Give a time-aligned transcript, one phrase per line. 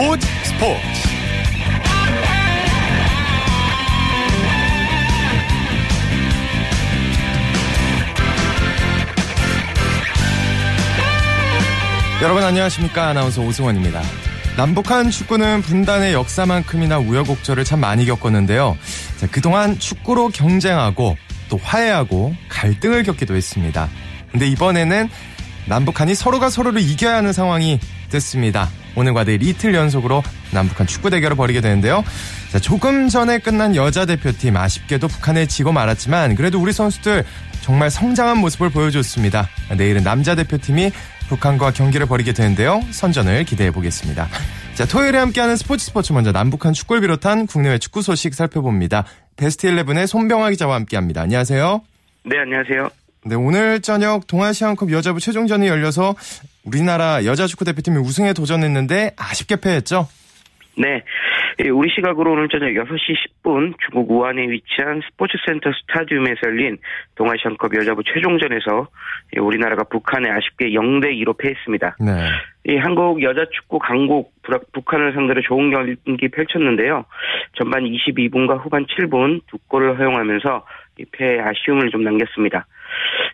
[0.00, 0.80] 스포츠 스포츠
[12.22, 14.00] 여러분 안녕하십니까 아나운서 오승원입니다.
[14.56, 18.78] 남북한 축구는 분단의 역사만큼이나 우여곡절을 참 많이 겪었는데요.
[19.18, 21.18] 자, 그동안 축구로 경쟁하고
[21.50, 23.90] 또 화해하고 갈등을 겪기도 했습니다.
[24.32, 25.10] 근데 이번에는
[25.66, 27.78] 남북한이 서로가 서로를 이겨야 하는 상황이
[28.08, 28.70] 됐습니다.
[28.96, 30.22] 오늘과 내일 이틀 연속으로
[30.52, 32.04] 남북한 축구 대결을 벌이게 되는데요.
[32.50, 37.24] 자, 조금 전에 끝난 여자 대표팀 아쉽게도 북한에 지고 말았지만 그래도 우리 선수들
[37.60, 39.48] 정말 성장한 모습을 보여줬습니다.
[39.76, 40.90] 내일은 남자 대표팀이
[41.28, 42.80] 북한과 경기를 벌이게 되는데요.
[42.90, 44.28] 선전을 기대해 보겠습니다.
[44.74, 49.04] 자, 토요일에 함께하는 스포츠 스포츠 먼저 남북한 축구를 비롯한 국내외 축구 소식 살펴봅니다.
[49.36, 51.22] 베스트 11의 손병화 기자와 함께합니다.
[51.22, 51.82] 안녕하세요.
[52.24, 52.90] 네, 안녕하세요.
[53.22, 56.14] 네, 오늘 저녁 동아시안컵 여자부 최종전이 열려서
[56.64, 60.08] 우리나라 여자 축구 대표팀이 우승에 도전했는데 아쉽게 패했죠.
[60.78, 61.02] 네.
[61.70, 66.78] 우리 시각으로 오늘 저녁 6시 10분 중국 우한에 위치한 스포츠센터 스타디움에서 열린
[67.16, 68.88] 동아시안컵 여자부 최종전에서
[69.38, 71.96] 우리나라가 북한에 아쉽게 0대 2로 패했습니다.
[72.00, 72.72] 네.
[72.72, 74.32] 이 한국 여자 축구 강국
[74.72, 77.04] 북한을 상대로 좋은 경기 펼쳤는데요.
[77.58, 80.64] 전반 22분과 후반 7분 두 골을 허용하면서
[81.00, 82.66] 이 패에 아쉬움을 좀 남겼습니다.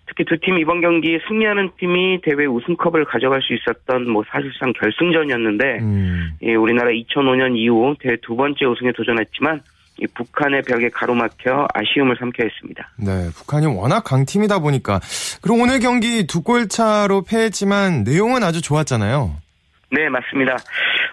[0.06, 5.78] 특히 두 팀 이번 경기 승리하는 팀이 대회 우승컵을 가져갈 수 있었던 뭐 사실상 결승전이었는데
[5.80, 6.30] 음.
[6.42, 9.60] 예, 우리나라 2005년 이후 대회 두 번째 우승에 도전했지만
[9.98, 12.90] 이 북한의 벽에 가로막혀 아쉬움을 삼켜 했습니다.
[12.98, 15.00] 네, 북한이 워낙 강팀이다 보니까
[15.40, 19.34] 그리고 오늘 경기 두 골 차로 패했지만 내용은 아주 좋았잖아요.
[19.90, 20.56] 네, 맞습니다.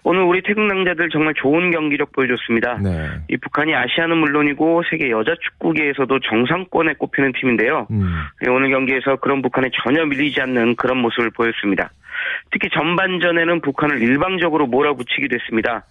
[0.03, 2.79] 오늘 우리 태국 남자들 정말 좋은 경기력 보여줬습니다.
[2.83, 3.09] 네.
[3.29, 7.87] 이 북한이 아시아는 물론이고 세계 여자 축구계에서도 정상권에 꼽히는 팀인데요.
[7.91, 8.13] 음.
[8.41, 11.91] 네, 오늘 경기에서 그런 북한에 전혀 밀리지 않는 그런 모습을 보였습니다.
[12.51, 15.85] 특히 전반전에는 북한을 일방적으로 몰아붙이기도 했습니다.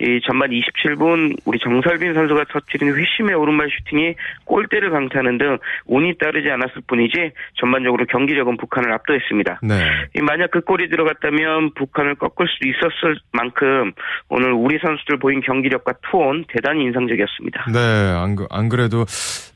[0.00, 4.14] 이 전반 27분 우리 정설빈 선수가 터뜨린 회심의 오른발 슈팅이
[4.44, 9.60] 골대를 강타하는 등 운이 따르지 않았을 뿐이지 전반적으로 경기력은 북한을 압도했습니다.
[9.62, 10.20] 네.
[10.22, 13.92] 만약 그 골이 들어갔다면 북한을 꺾을 수 있었을 만큼
[14.28, 17.66] 오늘 우리 선수들 보인 경기력과 투혼 대단히 인상적이었습니다.
[17.72, 19.04] 네, 안, 그, 안 그래도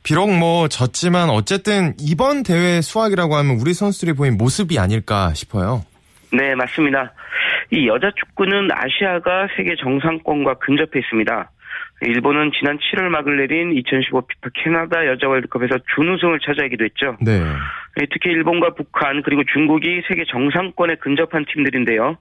[0.04, 5.84] 비록 뭐 졌지만 어쨌든 이번 대회 수학이라고 하면 우리 선수들이 보인 모습이 아닐까 싶어요.
[6.32, 7.12] 네, 맞습니다.
[7.70, 11.50] 이 여자 축구는 아시아가 세계 정상권과 근접해 있습니다.
[12.02, 17.16] 일본은 지난 7월 막을 내린 2015 피파 캐나다 여자 월드컵에서 준우승을 차지하기도 했죠.
[17.22, 17.40] 네.
[17.98, 22.18] 예, 특히 일본과 북한 그리고 중국이 세계 정상권에 근접한 팀들인데요.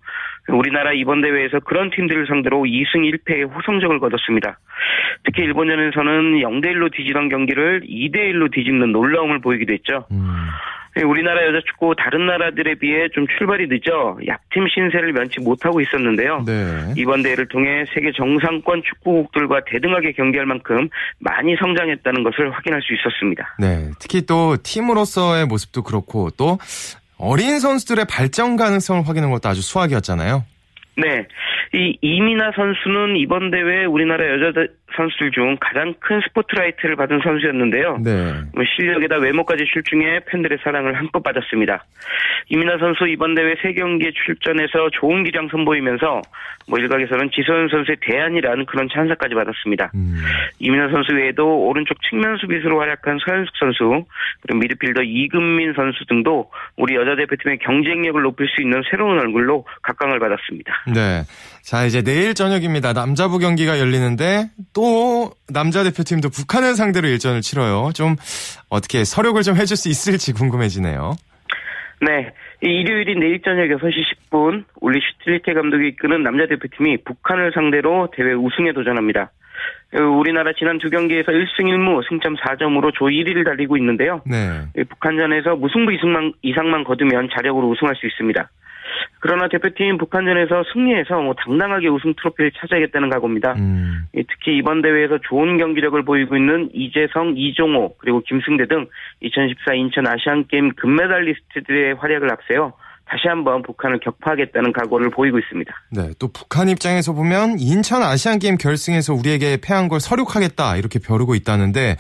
[0.48, 4.60] 우리나라 이번 대회에서 그런 팀들을 상대로 2승 1패의 호성적을 거뒀습니다.
[5.26, 10.06] 특히 일본전에서는 0대 1로 뒤지던 경기를 2대 1로 뒤집는 놀라움을 보이기도 했죠.
[10.12, 10.48] 음.
[10.98, 16.44] 예, 우리나라 여자 축구 다른 나라들에 비해 좀 출발이 늦어 약팀 신세를 면치 못하고 있었는데요.
[16.46, 16.94] 네.
[16.96, 20.88] 이번 대회를 통해 세계 정상권 축구국들과 대등하게 경기할 만큼
[21.20, 23.56] 많이 성장했다는 것을 확인할 수 있었습니다.
[23.60, 26.60] 네, 특히 또 팀으로서의 모습도 그렇고 또
[27.18, 30.44] 어린 선수들의 발전 가능성을 확인한 것도 아주 수학이었잖아요.
[30.98, 31.28] 네.
[31.74, 38.00] 이 이민아 선수는 이번 대회 우리나라 여자 선수들 중 가장 큰 스포트라이트를 받은 선수였는데요.
[38.04, 38.34] 네.
[38.54, 41.84] 뭐 실력에다 외모까지 출중해 팬들의 사랑을 한껏 받았습니다.
[42.50, 46.22] 이민아 선수 이번 대회 세 경기에 출전해서 좋은 기량 선보이면서
[46.68, 49.92] 뭐 일각에서는 지소연 선수의 대안이라는 그런 찬사까지 받았습니다.
[49.96, 50.16] 음.
[50.60, 54.06] 이민아 선수 외에도 오른쪽 측면 수비수로 활약한 서현숙 선수
[54.42, 60.20] 그리고 미드필더 이금민 선수 등도 우리 여자 대표팀의 경쟁력을 높일 수 있는 새로운 얼굴로 각광을
[60.20, 60.85] 받았습니다.
[60.94, 61.24] 네.
[61.62, 62.94] 자, 이제 내일 저녁입니다.
[62.94, 67.92] 남자부 경기가 열리는데 또 남자 대표팀도 북한을 상대로 일전을 치러요.
[67.94, 68.16] 좀
[68.70, 71.16] 어떻게 서력을 좀 해줄 수 있을지 궁금해지네요.
[72.02, 72.32] 네.
[72.62, 78.74] 일요일인 내일 저녁 6시 10분 올리 슈틸리케 감독이 이끄는 남자 대표팀이 북한을 상대로 대회 우승에
[78.74, 79.32] 도전합니다.
[79.94, 84.22] 우리나라 지난 두 경기에서 1승 1무 승점 4점으로 조 1위를 달리고 있는데요.
[84.26, 84.66] 네.
[84.90, 88.50] 북한전에서 무승부 이상만, 이상만 거두면 자력으로 우승할 수 있습니다.
[89.20, 93.54] 그러나 대표팀 북한전에서 승리해서 뭐 당당하게 우승 트로피를 차지하겠다는 각오입니다.
[93.58, 94.06] 음.
[94.14, 98.88] 특히 이번 대회에서 좋은 경기력을 보이고 있는 이재성, 이종호 그리고 김승대 등
[99.22, 102.74] 2014 인천 아시안 게임 금메달리스트들의 활약을 앞세워
[103.08, 105.72] 다시 한번 북한을 격파하겠다는 각오를 보이고 있습니다.
[105.92, 111.36] 네, 또 북한 입장에서 보면 인천 아시안 게임 결승에서 우리에게 패한 걸 서륙하겠다 이렇게 벼르고
[111.36, 111.98] 있다는데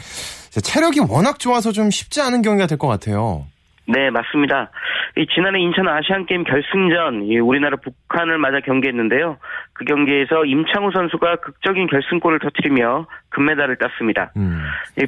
[0.63, 3.45] 체력이 워낙 좋아서 좀 쉽지 않은 경기가 될 것 같아요.
[3.87, 4.71] 네, 맞습니다.
[5.17, 9.37] 이 지난해 인천 아시안게임 결승전 우리나라 북한을 맞아 경기했는데요.
[9.73, 14.31] 그 경기에서 임창우 선수가 극적인 결승골을 터뜨리며 금메달을 땄습니다.
[14.37, 14.63] 음.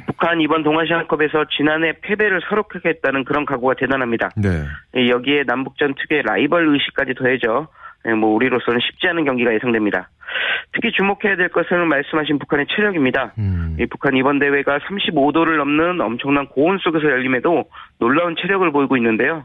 [0.06, 4.30] 북한 이번 동아시안컵에서 지난해 패배를 서록하겠다는 그런 각오가 대단합니다.
[4.36, 5.08] 네.
[5.08, 7.87] 여기에 남북전 특유의 라이벌 의식까지 더해져 예,
[8.18, 10.10] 뭐 우리로서는 쉽지 않은 경기가 예상됩니다.
[10.72, 13.32] 특히 주목해야 될 것은 말씀하신 북한의 체력입니다.
[13.38, 13.76] 음.
[13.90, 17.64] 북한 이번 대회가 35도를 넘는 엄청난 고온 속에서 열림에도
[17.98, 19.44] 놀라운 체력을 보이고 있는데요.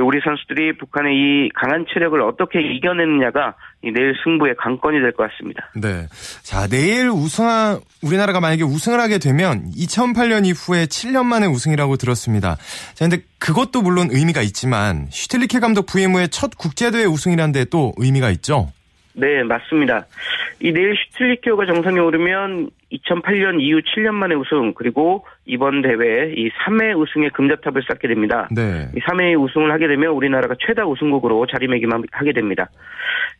[0.00, 5.68] 우리 선수들이 북한의 이 강한 체력을 어떻게 이겨내느냐가 내일 승부의 관건이 될 것 같습니다.
[5.76, 6.06] 네.
[6.42, 12.56] 자, 내일 우승한, 우리나라가 만약에 우승을 하게 되면 2008년 이후에 7년 만에 우승이라고 들었습니다.
[12.94, 18.30] 자, 근데 그것도 물론 의미가 있지만 슈틸리케 감독 부임 후에 첫 국제대회 우승이란 데또 의미가
[18.30, 18.72] 있죠?
[19.14, 20.06] 네, 맞습니다.
[20.60, 26.98] 이 내일 슈틸리케오가 정상에 오르면 2008년 이후 7년 만에 우승 그리고 이번 대회 이 3회
[26.98, 28.48] 우승의 금자탑을 쌓게 됩니다.
[28.50, 28.88] 네.
[28.94, 32.70] 이 3회 우승을 하게 되면 우리나라가 최다 우승국으로 자리매김하게 됩니다.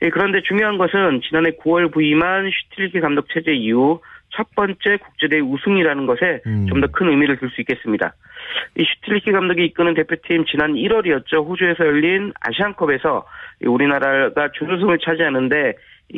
[0.02, 6.06] 예, 그런데 중요한 것은 지난해 9월 부임한 슈틸리케 감독 체제 이후 첫 번째 국제대회 우승이라는
[6.06, 6.66] 것에 음.
[6.68, 8.14] 좀더 큰 의미를 둘 수 있겠습니다.
[8.76, 11.46] 이 슈틸리케 감독이 이끄는 대표팀 지난 1월이었죠.
[11.46, 13.26] 호주에서 열린 아시안컵에서
[13.66, 15.74] 우리나라가 준우승을 차지하는데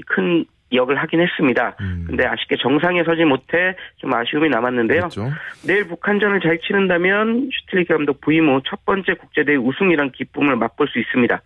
[0.06, 1.76] 큰 역을 하긴 했습니다.
[1.80, 2.04] 음.
[2.06, 5.00] 근데 아쉽게 정상에 서지 못해 좀 아쉬움이 남았는데요.
[5.00, 5.30] 그렇죠.
[5.66, 10.98] 내일 북한전을 잘 치른다면 슈틸리케 감독 부임 후 첫 번째 국제대회 우승이란 기쁨을 맛볼 수
[10.98, 11.40] 있습니다.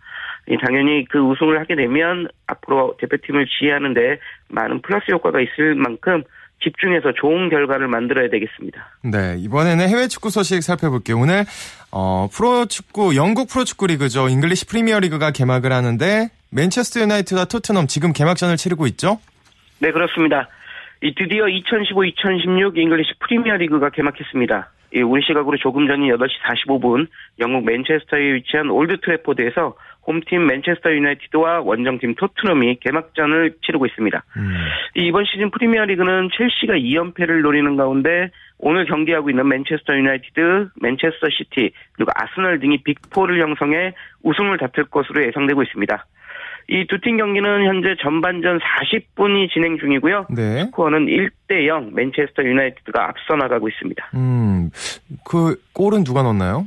[0.65, 6.23] 당연히 그 우승을 하게 되면 앞으로 대표팀을 지휘하는데 많은 플러스 효과가 있을 만큼
[6.61, 8.89] 집중해서 좋은 결과를 만들어야 되겠습니다.
[9.03, 11.17] 네, 이번에는 해외 축구 소식 살펴볼게요.
[11.17, 11.45] 오늘
[11.91, 14.27] 어, 프로축구 영국 프로축구 리그죠.
[14.29, 19.19] 잉글리시 프리미어 리그가 개막을 하는데 맨체스터 유나이티드가 토트넘 지금 개막전을 치르고 있죠?
[19.79, 20.49] 네, 그렇습니다.
[21.01, 24.69] 이 드디어 2015-2016 잉글리시 프리미어 리그가 개막했습니다.
[24.95, 26.31] 이 우리 시각으로 조금 전인 8시
[26.67, 27.07] 45분
[27.39, 29.75] 영국 맨체스터에 위치한 올드 트래포드에서
[30.07, 34.23] 홈팀 맨체스터 유나이티드와 원정팀 토트넘이 개막전을 치르고 있습니다.
[34.37, 34.55] 음.
[34.95, 42.11] 이번 시즌 프리미어리그는 첼시가 2연패를 노리는 가운데 오늘 경기하고 있는 맨체스터 유나이티드, 맨체스터 시티, 그리고
[42.15, 43.93] 아스널 등이 빅4를 형성해
[44.23, 46.05] 우승을 다툴 것으로 예상되고 있습니다.
[46.71, 50.27] 이 두 팀 경기는 현재 전반전 40분이 진행 중이고요.
[50.29, 50.65] 네.
[50.65, 54.09] 스코어는 1대 0 맨체스터 유나이티드가 앞서 나가고 있습니다.
[54.13, 54.69] 음,
[55.25, 56.65] 그 골은 누가 넣었나요?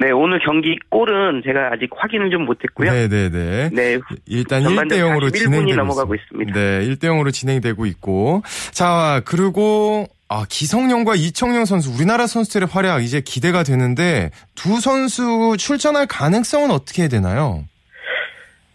[0.00, 2.90] 네, 오늘 경기 골은 제가 아직 확인을 좀 못했고요.
[2.90, 3.68] 네네네.
[3.70, 3.98] 네.
[4.26, 6.52] 일단 1대 0으로 진행되고 넘어가고 있습니다.
[6.54, 8.42] 네, 1대 0으로 진행되고 있고.
[8.72, 16.06] 자, 그리고 아, 기성용과 이청용 선수, 우리나라 선수들의 활약 이제 기대가 되는데 두 선수 출전할
[16.06, 17.64] 가능성은 어떻게 되나요?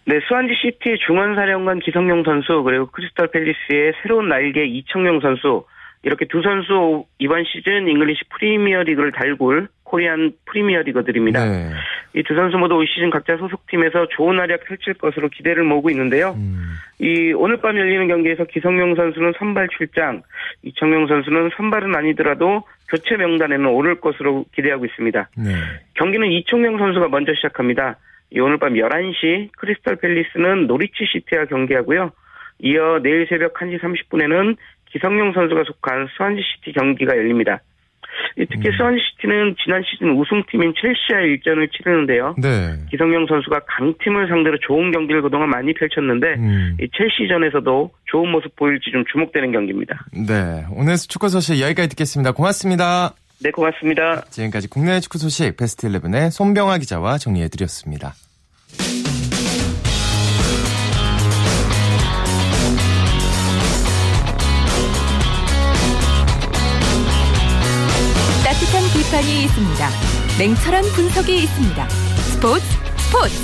[0.05, 5.65] 네, 수완지 시티 중원사령관 기성용 선수 그리고 크리스탈 팰리스의 새로운 날개 이청용 선수
[6.03, 11.45] 이렇게 두 선수 이번 시즌 잉글리시 프리미어 리그를 달굴 코리안 프리미어 리거들입니다.
[11.45, 11.71] 네.
[12.13, 16.33] 이 두 선수 모두 올 시즌 각자 소속팀에서 좋은 활약 펼칠 것으로 기대를 모으고 있는데요.
[16.37, 16.75] 음.
[16.99, 20.21] 이 오늘 밤 열리는 경기에서 기성용 선수는 선발 출장,
[20.63, 25.29] 이청용 선수는 선발은 아니더라도 교체 명단에는 오를 것으로 기대하고 있습니다.
[25.37, 25.53] 네.
[25.93, 27.97] 경기는 이청용 선수가 먼저 시작합니다.
[28.31, 32.11] 이 오늘 밤 11시 크리스탈 팰리스는 노리치 시티와 경기하고요.
[32.59, 34.57] 이어 내일 새벽 1시 30분에는
[34.91, 37.61] 기성용 선수가 속한 수완지 시티 경기가 열립니다.
[38.37, 38.71] 특히 음.
[38.77, 42.35] 수완지시티는 지난 시즌 우승팀인 첼시와 일전을 치르는데요.
[42.37, 42.75] 네.
[42.91, 46.77] 기성용 선수가 강팀을 상대로 좋은 경기를 그동안 많이 펼쳤는데 음.
[46.81, 50.05] 이 첼시전에서도 좋은 모습 보일지 좀 주목되는 경기입니다.
[50.11, 52.33] 네, 오늘 축구 소식 여기까지 듣겠습니다.
[52.33, 53.13] 고맙습니다.
[53.41, 54.21] 네, 고맙습니다.
[54.29, 58.13] 지금까지 국내 축구 소식 베스트 11의 손병아 기자와 정리해드렸습니다.
[69.15, 69.87] 비판이 있습니다.
[70.39, 71.87] 냉철한 분석이 있습니다.
[71.87, 72.65] 스포츠
[72.97, 73.35] 스포츠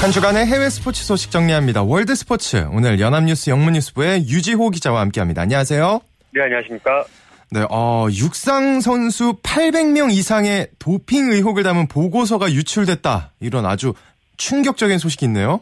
[0.00, 1.82] 한 주간의 해외 스포츠 소식 정리합니다.
[1.82, 5.42] 월드 스포츠 오늘 연합뉴스 영문뉴스부의 유지호 기자와 함께합니다.
[5.42, 6.00] 안녕하세요.
[6.32, 7.04] 네 안녕하십니까.
[7.50, 13.32] 네, 어, 육상 선수 800명 이상의 도핑 의혹을 담은 보고서가 유출됐다.
[13.40, 13.94] 이런 아주
[14.36, 15.60] 충격적인 소식이 있네요.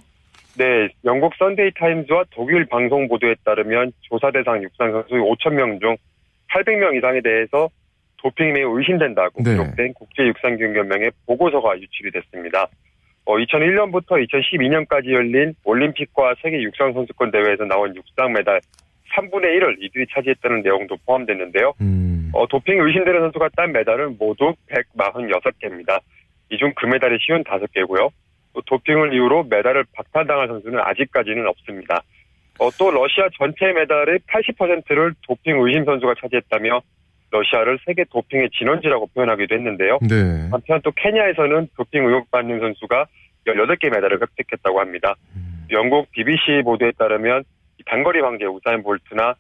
[0.59, 5.97] 네, 영국 선데이 타임즈와 독일 방송 보도에 따르면 조사 대상 육상 선수 5천 명중
[6.52, 7.69] 800명 이상에 대해서
[8.19, 9.52] 도핑이 매우 의심된다고 네.
[9.52, 12.67] 기록된 국제육상경연맹의 보고서가 유출이 됐습니다.
[13.25, 18.61] 어, 2001년부터 2012년까지 열린 올림픽과 세계 육상 선수권 대회에서 나온 육상 메달
[19.14, 21.75] 3분의 1을 이들이 차지했다는 내용도 포함됐는데요.
[21.81, 22.31] 음.
[22.33, 26.00] 어, 도핑 의심되는 선수가 딴 메달은 모두 146개입니다.
[26.50, 28.11] 이 중 금메달이 쉬운 5개고요.
[28.67, 32.02] 도핑을 이유로 메달을 박탈당한 선수는 아직까지는 없습니다.
[32.59, 36.81] 어, 또 러시아 전체 메달의 80%를 도핑 의심 선수가 차지했다며
[37.31, 39.99] 러시아를 세계 도핑의 진원지라고 표현하기도 했는데요.
[40.03, 40.49] 네.
[40.50, 43.07] 한편 또 케냐에서는 도핑 의혹 받는 선수가
[43.47, 45.15] 18개 메달을 획득했다고 합니다.
[45.37, 45.67] 음.
[45.71, 47.45] 영국 BBC 보도에 따르면
[47.87, 49.35] 단거리 방제 우사인 볼트나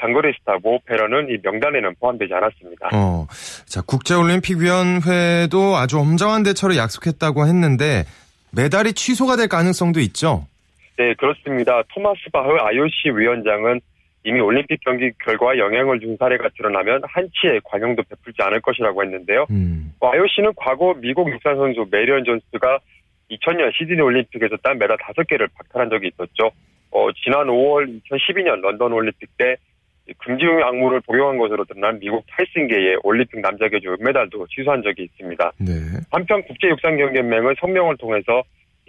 [0.00, 2.88] 장거리 스타 모 페러는 이 명단에는 포함되지 않았습니다.
[2.94, 3.26] 어,
[3.66, 8.04] 자 국제올림픽위원회도 아주 엄정한 대처를 약속했다고 했는데
[8.52, 10.46] 메달이 취소가 될 가능성도 있죠.
[10.96, 11.82] 네, 그렇습니다.
[11.94, 13.80] 토마스 바흐 IOC 위원장은
[14.24, 19.46] 이미 올림픽 경기 결과에 영향을 준 사례가 드러나면 한치의 관용도 베풀지 않을 것이라고 했는데요.
[19.50, 19.92] 음.
[20.00, 22.78] IOC는 과거 미국 육상 선수 메리언 존스가
[23.30, 26.50] 2000년 시드니 올림픽에서 딴 메달 5개를 박탈한 적이 있었죠.
[26.90, 29.56] 어, 지난 5월 2012년 런던 올림픽 때
[30.18, 35.52] 금지용 약물을 복용한 것으로 드러난 미국 타이슨 게이의 올림픽 남자 계주 은메달도 취소한 적이 있습니다.
[35.58, 35.72] 네.
[36.10, 38.42] 한편 국제육상경연맹은 성명을 통해서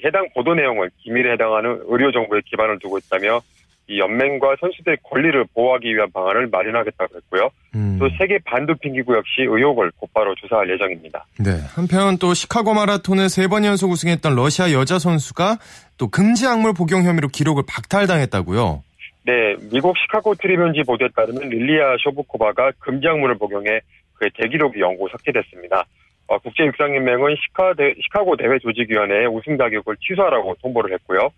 [0.04, 3.42] 해당 보도 내용을 기밀에 해당하는 의료 정보에 기반을 두고 있다며
[3.88, 7.50] 이 연맹과 선수들의 권리를 보호하기 위한 방안을 마련하겠다고 했고요.
[7.76, 7.98] 음.
[8.00, 11.26] 또 세계 반도핑 기구 역시 의혹을 곧바로 조사할 예정입니다.
[11.40, 11.52] 네.
[11.76, 15.58] 한편 또 시카고 마라톤을 세 번 연속 우승했던 러시아 여자 선수가
[15.98, 18.84] 또 금지 약물 복용 혐의로 기록을 박탈당했다고요.
[19.26, 23.80] 네, 미국 시카고 트리뷴지 보도에 따르면 릴리아 쇼부코바가 금지 약물을 복용해
[24.16, 25.86] 그의 대기록이 영구 삭제됐습니다.
[26.28, 31.30] 어, 국제육상연맹은 시카 대, 시카고 대회 조직위원회에 우승 자격을 취소하라고 통보를 했고요.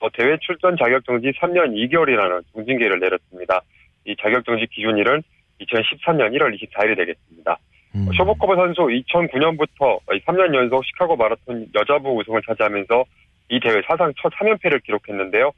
[0.00, 3.60] 어, 대회 출전 자격 정지 3년 2개월이라는 중징계를 내렸습니다.
[4.04, 5.22] 이 자격 정지 기준일은
[5.60, 7.58] 2013년 1월 24일이 되겠습니다.
[7.94, 8.08] 음.
[8.14, 13.04] 쇼보코바 선수 2009년부터 3년 연속 시카고 마라톤 여자부 우승을 차지하면서
[13.48, 15.50] 이 대회 사상 첫 3연패를 기록했는데요.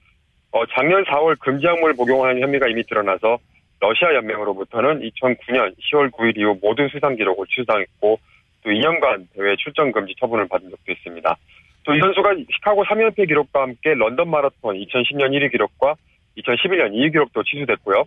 [0.52, 3.38] 어, 작년 4월 금지약물 복용하는 혐의가 이미 드러나서
[3.80, 8.18] 러시아 연맹으로부터는 2009년 10월 9일 이후 모든 수상 기록을 취소당했고
[8.68, 11.36] 또 2년간 대회 출전 금지 처분을 받은 적도 있습니다.
[11.84, 15.94] 또 이 선수가 시카고 3연패 기록과 함께 런던 마라톤 2010년 1위 기록과
[16.36, 18.04] 2011년 2위 기록도 취소됐고요.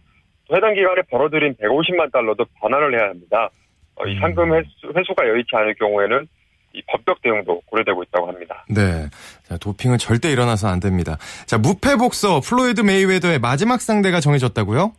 [0.47, 3.49] 또 해당 기간에 벌어들인 150만 달러도 반환을 해야 합니다.
[3.95, 6.27] 어, 이 상금 회수, 회수가 여의치 않을 경우에는
[6.73, 8.63] 이 법적 대응도 고려되고 있다고 합니다.
[8.69, 9.09] 네.
[9.43, 11.17] 자, 도핑은 절대 일어나서 안 됩니다.
[11.47, 14.93] 자, 무패 복서 플로이드 메이웨더의 마지막 상대가 정해졌다고요?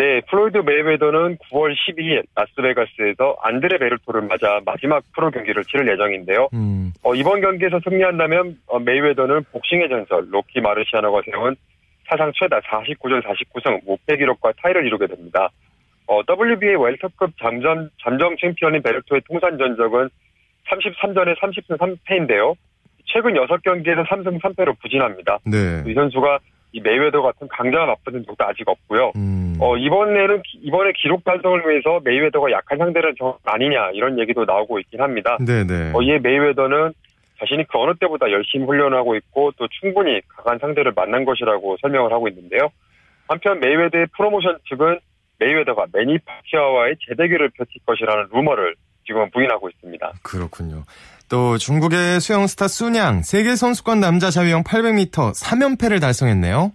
[0.00, 6.48] 네, 플로이드 메이웨더는 9월 12일 라스베가스에서 안드레 베르토를 맞아 마지막 프로 경기를 치를 예정인데요.
[6.54, 6.94] 음.
[7.02, 11.54] 어, 이번 경기에서 승리한다면 어, 메이웨더는 복싱의 전설 로키 마르시아노가 세운
[12.08, 15.50] 사상 최다 49전 49승 무패 기록과 타이를 이루게 됩니다.
[16.06, 20.08] 어, WBA 웰터급 잠점, 잠정 챔피언인 베르토의 통산 전적은
[20.66, 22.54] 33전에 30승 3패인데요.
[23.04, 25.40] 최근 6경기에서 3승 3패로 부진합니다.
[25.44, 25.84] 네.
[25.86, 26.38] 이 선수가
[26.72, 29.12] 이 메이웨더 같은 강자와 맞붙은 적도 아직 없고요.
[29.16, 29.56] 음.
[29.60, 35.00] 어, 이번에는, 이번에 기록 달성을 위해서 메이웨더가 약한 상대는 저 아니냐, 이런 얘기도 나오고 있긴
[35.00, 35.36] 합니다.
[35.44, 35.92] 네네.
[35.94, 36.92] 어, 이에 메이웨더는
[37.40, 42.28] 자신이 그 어느 때보다 열심히 훈련하고 있고 또 충분히 강한 상대를 만난 것이라고 설명을 하고
[42.28, 42.68] 있는데요.
[43.28, 44.98] 한편 메이웨더의 프로모션 측은
[45.38, 48.74] 메이웨더가 매니 파키아오와의 재대결을 펼칠 것이라는 루머를
[49.06, 50.12] 지금은 부인하고 있습니다.
[50.22, 50.82] 그렇군요.
[51.30, 56.72] 또 중국의 수영 스타 순양 세계 선수권 남자 자유형 800m 3연패를 달성했네요.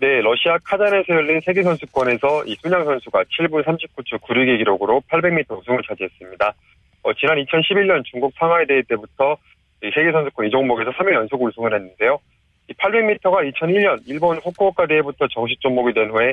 [0.00, 5.82] 네, 러시아 카잔에서 열린 세계 선수권에서 이 순양 선수가 7분 39초 96의 기록으로 800m 우승을
[5.86, 6.54] 차지했습니다.
[7.02, 9.36] 어, 지난 2011년 중국 상하이 대회 때부터
[9.82, 12.18] 이 세계 선수권 이 종목에서 3회 연속 우승을 했는데요.
[12.70, 16.32] 이 800m가 2001년 일본 후쿠오카 대회부터 정식 종목이 된 후에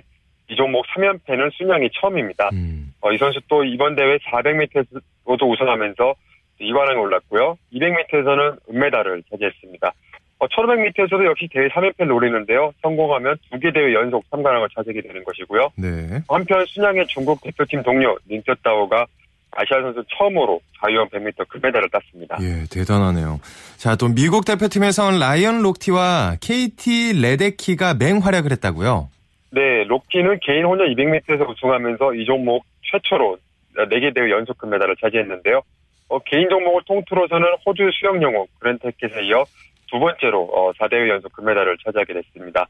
[0.50, 2.50] 이 종목 3연패는 순양이 처음입니다.
[2.54, 2.94] 음.
[3.02, 6.16] 어, 이 선수 또 이번 대회 400m에서도 우승하면서
[6.62, 7.58] 2관왕에 올랐고요.
[7.74, 9.94] 200m에서는 은메달을 차지했습니다.
[10.40, 12.72] 어, 1500m에서도 역시 대회 3연패를 노리는데요.
[12.82, 15.70] 성공하면 두 개 대회 연속 3관왕을 차지하게 되는 것이고요.
[15.78, 16.22] 네.
[16.30, 19.06] 한편 순양의 중국 대표팀 동료 닌쩌따오가
[19.52, 22.38] 아시아 선수 처음으로 자유형 100m 금메달을 땄습니다.
[22.42, 23.40] 예, 대단하네요.
[23.78, 29.10] 자, 또 미국 대표팀에선 라이언 록티와 KT 레데키가 맹활약을 했다고요?
[29.52, 33.38] 네, 록티는 개인 혼자 200m에서 우승하면서 이 종목 최초로
[33.76, 35.62] 4개 대회 연속 금메달을 차지했는데요.
[36.10, 39.44] 어, 개인 종목을 통틀어서는 호주 수영 영웅 그랜테켓에 이어
[39.90, 42.68] 두 번째로 어, 4대회 연속 금메달을 차지하게 됐습니다.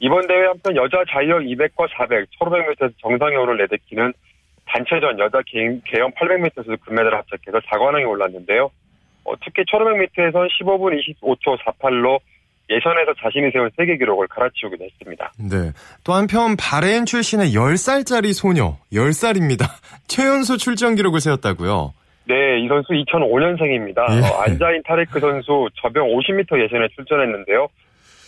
[0.00, 4.12] 이번 대회 한편 여자 자유형 200과 400, 1500m에서 정상에 오른 레데키는
[4.66, 8.70] 단체전 여자 개인, 개형 800m에서 금메달을 합작해서 4관왕에 올랐는데요.
[9.24, 12.18] 어, 특히 1500m에선 15분 25초 48로
[12.70, 15.32] 예선에서 자신이 세운 세계 기록을 갈아치우기도 했습니다.
[15.38, 15.72] 네.
[16.02, 19.66] 또 한편 바레인 출신의 10살짜리 소녀, 10살입니다.
[20.08, 21.92] 최연소 출전 기록을 세웠다고요?
[22.26, 23.98] 네, 이 선수 2005년생입니다.
[24.16, 24.20] 예.
[24.20, 27.68] 어, 알자인 타레크 선수 접영 50m 예선에 출전했는데요.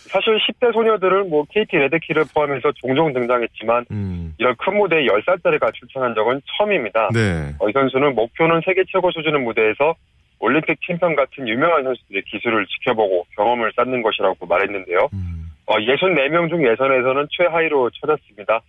[0.09, 4.33] 사실 10대 소녀들은 뭐 케이티 레데키를 포함해서 종종 등장했지만 음.
[4.37, 7.09] 이런 큰 무대에 10살짜리가 출전한 적은 처음입니다.
[7.13, 7.53] 네.
[7.59, 9.95] 어, 이 선수는 목표는 세계 최고 수준의 무대에서
[10.39, 15.09] 올림픽 챔피언 같은 유명한 선수들의 기술을 지켜보고 경험을 쌓는 것이라고 말했는데요.
[15.13, 15.51] 음.
[15.65, 18.61] 어, 64명 중 예선에서는 최하위로 쳐졌습니다.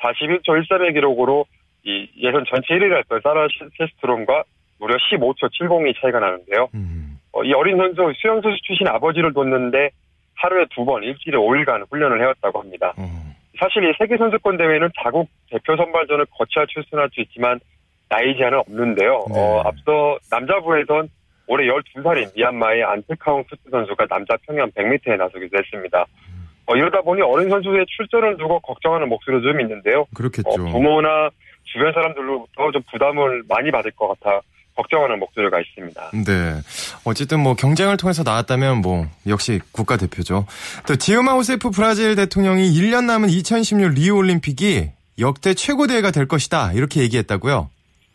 [0.00, 1.44] 41초 13의 기록으로
[1.84, 3.46] 이 예선 전체 1위를 했던 사라
[3.78, 4.44] 셰스트롬과
[4.78, 6.68] 무려 15초 70이 차이가 나는데요.
[6.74, 7.18] 음.
[7.32, 9.90] 어, 이 어린 선수 수영 선수 출신 아버지를 뒀는데
[10.34, 12.92] 하루에 두 번 일주일에 5일간 훈련을 해왔다고 합니다.
[12.98, 13.34] 음.
[13.58, 17.58] 사실 이 세계 선수권 대회는 자국 대표 선발전을 거쳐야 출전할 수 있지만
[18.08, 19.24] 나이 제한은 없는데요.
[19.32, 19.40] 네.
[19.40, 21.08] 어, 앞서 남자부에선
[21.48, 26.04] 올해 12살인 미얀마의 안테카웅 수트 선수가 남자 평양 100m에 나서기도 했습니다.
[26.66, 30.04] 어, 이러다 보니 어린 선수의 출전을 두고 걱정하는 목소리도 좀 있는데요.
[30.14, 30.50] 그렇겠죠.
[30.50, 31.30] 어, 부모나
[31.64, 34.40] 주변 사람들로부터 좀 부담을 많이 받을 것 같아
[34.76, 36.10] 걱정하는 목소리가 있습니다.
[36.12, 36.60] 네.
[37.04, 40.46] 어쨌든 뭐 경쟁을 통해서 나왔다면 뭐 역시 국가대표죠.
[40.86, 46.72] 또 지우마 호세프 브라질 대통령이 1년 남은 2016 리우 올림픽이 역대 최고 대회가 될 것이다.
[46.72, 47.70] 이렇게 얘기했다고요?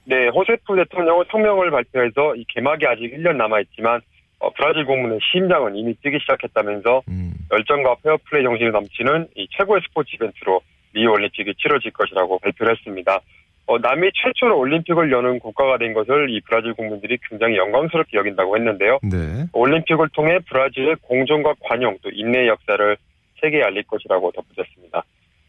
[0.05, 4.01] 네, 호세프 대통령은 성명을 발표해서 이 개막이 아직 1년 남아 있지만
[4.39, 7.33] 어, 브라질 국민의 심장은 이미 뛰기 시작했다면서 음.
[7.51, 10.61] 열정과 페어플레이 정신이 넘치는 이 최고의 스포츠 이벤트로
[10.93, 13.19] 리우 올림픽이 치러질 것이라고 발표를 했습니다.
[13.67, 18.99] 어, 남미 최초로 올림픽을 여는 국가가 된 것을 이 브라질 국민들이 굉장히 영광스럽게 여긴다고 했는데요.
[19.03, 19.45] 네.
[19.53, 22.97] 올림픽을 통해 브라질의 공존과 관용 또 인내의 역사를
[23.39, 25.03] 세계에 알릴 것이라고 덧붙였습니다.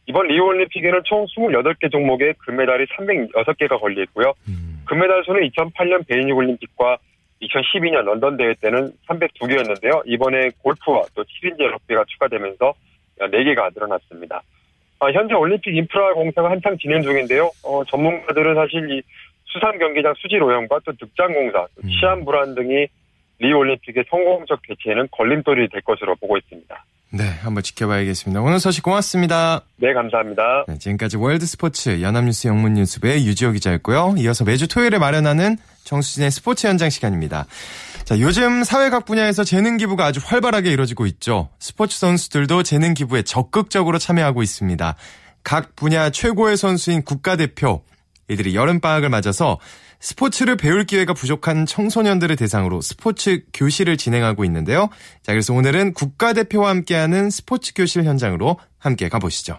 [0.07, 4.33] 이번 리우 올림픽에는 총 28개 종목에 금메달이 306개가 걸려 있고요.
[4.49, 4.83] 음.
[4.87, 6.99] 금메달 수는 2008년 베이징 올림픽과
[7.41, 10.03] 2012년 런던 대회 때는 302개였는데요.
[10.07, 12.73] 이번에 골프와 또 7인제 럭비가 추가되면서
[13.19, 14.43] 4개가 늘어났습니다.
[15.03, 17.51] 아, 현재 올림픽 인프라 공사가 한창 진행 중인데요.
[17.65, 19.03] 어, 전문가들은 사실 이
[19.47, 21.91] 수산 경기장 수질 오염과 또 득장 공사, 또 음.
[21.91, 22.87] 치안 불안 등이
[23.41, 26.85] 리우 올림픽의 성공적 개최에는 걸림돌이 될 것으로 보고 있습니다.
[27.15, 28.41] 네, 한번 지켜봐야겠습니다.
[28.41, 29.63] 오늘 소식 고맙습니다.
[29.77, 30.67] 네, 감사합니다.
[30.69, 34.15] 네, 지금까지 월드 스포츠 연합뉴스 영문뉴스부의 유지호 기자였고요.
[34.19, 37.47] 이어서 매주 토요일에 마련하는 정수진의 스포츠 현장 시간입니다.
[38.13, 41.49] 자, 요즘 사회 각 분야에서 재능 기부가 아주 활발하게 이루어지고 있죠.
[41.59, 44.97] 스포츠 선수들도 재능 기부에 적극적으로 참여하고 있습니다.
[45.43, 47.83] 각 분야 최고의 선수인 국가대표,
[48.29, 49.59] 이들이 여름방학을 맞아서
[50.01, 54.91] 스포츠를 배울 기회가 부족한 청소년들을 대상으로 스포츠 교실을 진행하고 있는데요.
[55.23, 59.59] 자, 그래서 오늘은 국가대표와 함께하는 스포츠 교실 현장으로 함께 가보시죠.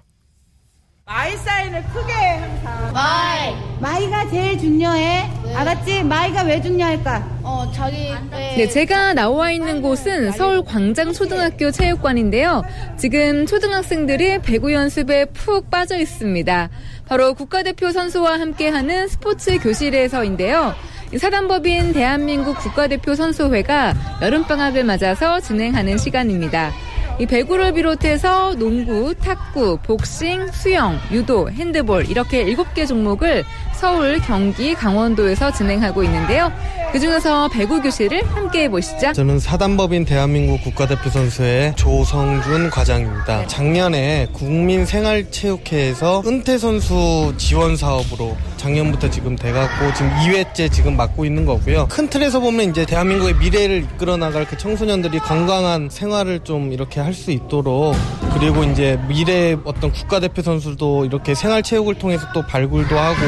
[1.06, 2.94] my 사인을 크게 해 항상.
[2.94, 3.54] my.
[3.82, 5.30] my가 제일 중요해.
[5.44, 5.54] 네.
[5.54, 6.04] 알았지?
[6.04, 7.39] my가 왜 중요할까?
[7.44, 8.13] 어, 자기.
[8.32, 8.56] 네.
[8.56, 12.63] 네, 제가 나와 있는 곳은 서울 광장초등학교 체육관인데요.
[12.98, 16.70] 지금 초등학생들이 배구 연습에 푹 빠져 있습니다.
[17.06, 20.74] 바로 국가대표 선수와 함께하는 스포츠 교실에서인데요.
[21.20, 26.72] 사단법인 대한민국 국가대표 선수회가 여름방학을 맞아서 진행하는 시간입니다.
[27.19, 33.43] 이 배구를 비롯해서 농구, 탁구, 복싱, 수영, 유도, 핸드볼 이렇게 7개 종목을
[33.84, 36.50] 서울, 경기, 강원도에서 진행하고 있는데요.
[36.93, 39.12] 그중에서 배구 교실을 함께 해보시죠.
[39.12, 43.46] 저는 사단법인 대한민국 국가대표 선수의 조성준 과장입니다.
[43.48, 51.88] 작년에 국민생활체육회에서 은퇴 선수 지원 사업으로 작년부터 지금 돼갖고 지금 2회째 지금 맡고 있는 거고요.
[51.89, 57.13] 큰 틀에서 보면 이제 대한민국의 미래를 이끌어 나갈 그 청소년들이 건강한 생활을 좀 이렇게 할
[57.13, 57.96] 수 있도록
[58.34, 63.19] 그리고 이제 미래 어떤 국가대표 선수도 이렇게 생활체육을 통해서 또 발굴도 하고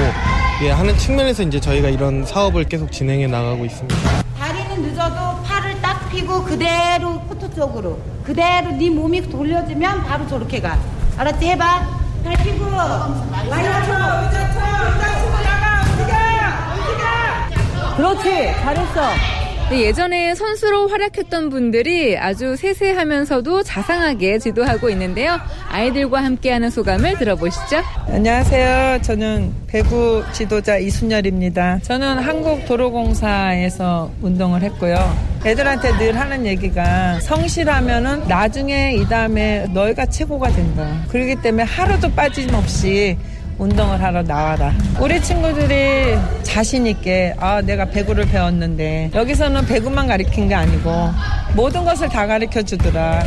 [0.62, 3.96] 예, 하는 측면에서 이제 저희가 이런 사업을 계속 진행해 나가고 있습니다.
[4.40, 10.80] 다리는 늦어도 팔을 딱 펴고 그대로 코트 쪽으로 그대로 네 몸이 돌려지면 바로 저렇게 가.
[11.18, 11.46] 알았지?
[11.46, 11.66] 해봐.
[12.24, 12.66] 발 펴고.
[16.74, 17.96] 움직여.
[17.98, 18.54] 그렇지.
[18.62, 19.35] 잘했어.
[19.72, 25.40] 네, 예전에 선수로 활약했던 분들이 아주 세세하면서도 자상하게 지도하고 있는데요.
[25.70, 27.82] 아이들과 함께하는 소감을 들어보시죠.
[28.08, 29.02] 안녕하세요.
[29.02, 31.80] 저는 배구 지도자 이순열입니다.
[31.80, 34.96] 저는 한국도로공사에서 운동을 했고요.
[35.44, 40.88] 애들한테 늘 하는 얘기가 성실하면은 나중에 이 다음에 너희가 최고가 된다.
[41.10, 43.18] 그렇기 때문에 하루도 빠짐없이
[43.58, 44.74] 운동을 하러 나와라.
[45.00, 50.92] 우리 친구들이 자신 있게 아 내가 배구를 배웠는데 여기서는 배구만 가르친 게 아니고
[51.56, 53.24] 모든 것을 다 가르쳐 주더라.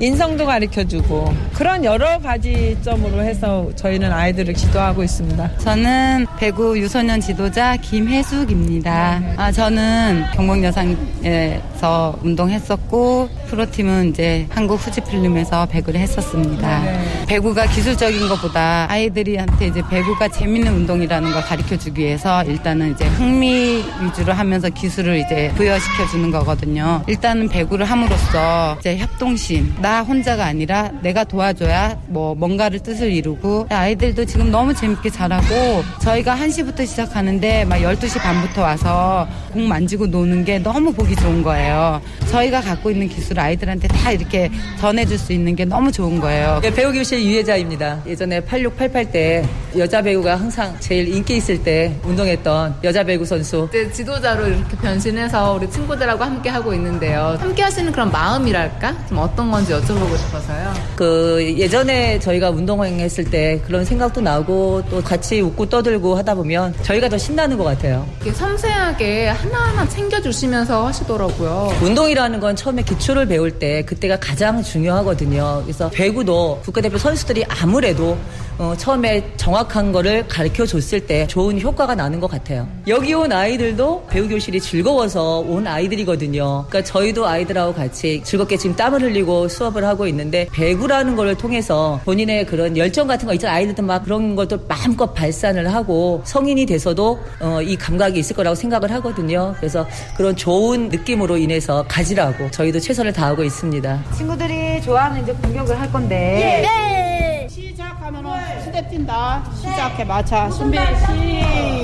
[0.00, 5.56] 인성도 가르쳐 주고 그런 여러 가지 점으로 해서 저희는 아이들을 지도하고 있습니다.
[5.58, 9.20] 저는 배구 유소년 지도자 김혜숙입니다.
[9.36, 16.82] 아, 저는 경북여상에 서 운동했었고 프로팀은 이제 한국 후지필름에서 배구를 했었습니다.
[17.28, 23.84] 배구가 기술적인 것보다 아이들이한테 이제 배구가 재밌는 운동이라는 걸 가르쳐 주기 위해서 일단은 이제 흥미
[24.02, 27.02] 위주로 하면서 기술을 이제 부여시켜 주는 거거든요.
[27.06, 34.24] 일단은 배구를 함으로써 이제 협동심 나 혼자가 아니라 내가 도와줘야 뭐 뭔가를 뜻을 이루고 아이들도
[34.24, 40.58] 지금 너무 재밌게 잘하고 저희가 1시부터 시작하는데 막 12시 반부터 와서 공 만지고 노는 게
[40.58, 41.67] 너무 보기 좋은 거예요.
[41.68, 42.00] 거예요.
[42.30, 44.50] 저희가 갖고 있는 기술 아이들한테 다 이렇게
[44.80, 46.60] 전해줄 수 있는 게 너무 좋은 거예요.
[46.62, 48.02] 네, 배우 교실 유혜자입니다.
[48.06, 53.68] 예전에 8688 때 여자 배우가 항상 제일 인기 있을 때 운동했던 여자 배구 선수.
[53.70, 57.36] 이제 지도자로 이렇게 변신해서 우리 친구들하고 함께 하고 있는데요.
[57.38, 59.06] 함께 하시는 그런 마음이랄까?
[59.08, 60.74] 좀 어떤 건지 여쭤보고 싶어서요.
[60.96, 67.08] 그 예전에 저희가 운동했을 때 그런 생각도 나고 또 같이 웃고 떠들고 하다 보면 저희가
[67.08, 68.06] 더 신나는 것 같아요.
[68.22, 71.57] 이렇게 섬세하게 하나하나 챙겨주시면서 하시더라고요.
[71.82, 75.62] 운동이라는 건 처음에 기초를 배울 때 그때가 가장 중요하거든요.
[75.64, 78.16] 그래서 배구도 국가대표 선수들이 아무래도
[78.58, 82.68] 어, 처음에 정확한 거를 가르쳐 줬을 때 좋은 효과가 나는 것 같아요.
[82.88, 86.66] 여기 온 아이들도 배우 교실이 즐거워서 온 아이들이거든요.
[86.68, 92.46] 그러니까 저희도 아이들하고 같이 즐겁게 지금 땀을 흘리고 수업을 하고 있는데 배구라는 걸 통해서 본인의
[92.46, 93.58] 그런 열정 같은 거 있잖아요.
[93.58, 98.90] 아이들도 막 그런 것들 마음껏 발산을 하고 성인이 돼서도 어, 이 감각이 있을 거라고 생각을
[98.90, 99.54] 하거든요.
[99.58, 104.04] 그래서 그런 좋은 느낌으로 인해서 가지라고 저희도 최선을 다하고 있습니다.
[104.14, 106.62] 친구들이 좋아하는 이제 공격을 할 건데.
[106.62, 107.48] 네.
[107.48, 108.30] 시작하면은
[108.64, 109.50] 스텝 뛴다.
[109.56, 110.50] 시작해 맞춰.
[110.50, 110.76] 준비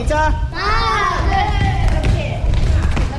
[0.03, 0.33] 시작.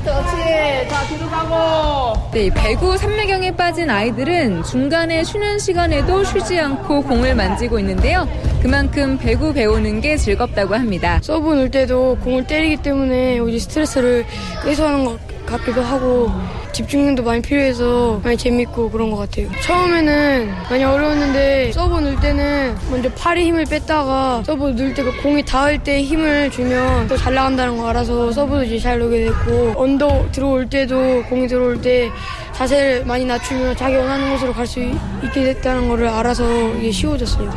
[0.03, 0.87] 그렇지.
[0.87, 2.29] 자 뒤로 가고.
[2.31, 8.27] 네, 배구 삼매경에 빠진 아이들은 중간에 쉬는 시간에도 쉬지 않고 공을 만지고 있는데요.
[8.61, 11.19] 그만큼 배구 배우는 게 즐겁다고 합니다.
[11.23, 14.25] 서브 넣을 때도 공을 때리기 때문에 오히려 스트레스를
[14.63, 16.31] 해소하는 것 같기도 하고
[16.73, 19.47] 집중력도 많이 필요해서 많이 재밌고 그런 것 같아요.
[19.61, 25.45] 처음에는 많이 어려웠는데 서브 넣을 때는 먼저 팔에 힘을 뺐다가 서브 넣을 때 그 공이
[25.45, 30.27] 닿을 때 힘을 주면 또 잘 나간다는 거 알아서 서브도 이제 잘 넣게 됐고 under
[30.31, 32.09] 들어올 때도 공이 들어올 때
[32.57, 36.43] 자세를 많이 낮추면 자기 원하는 곳으로 갈 수 있게 됐다는 거를 알아서
[36.75, 37.51] 이게 쉬워졌어요.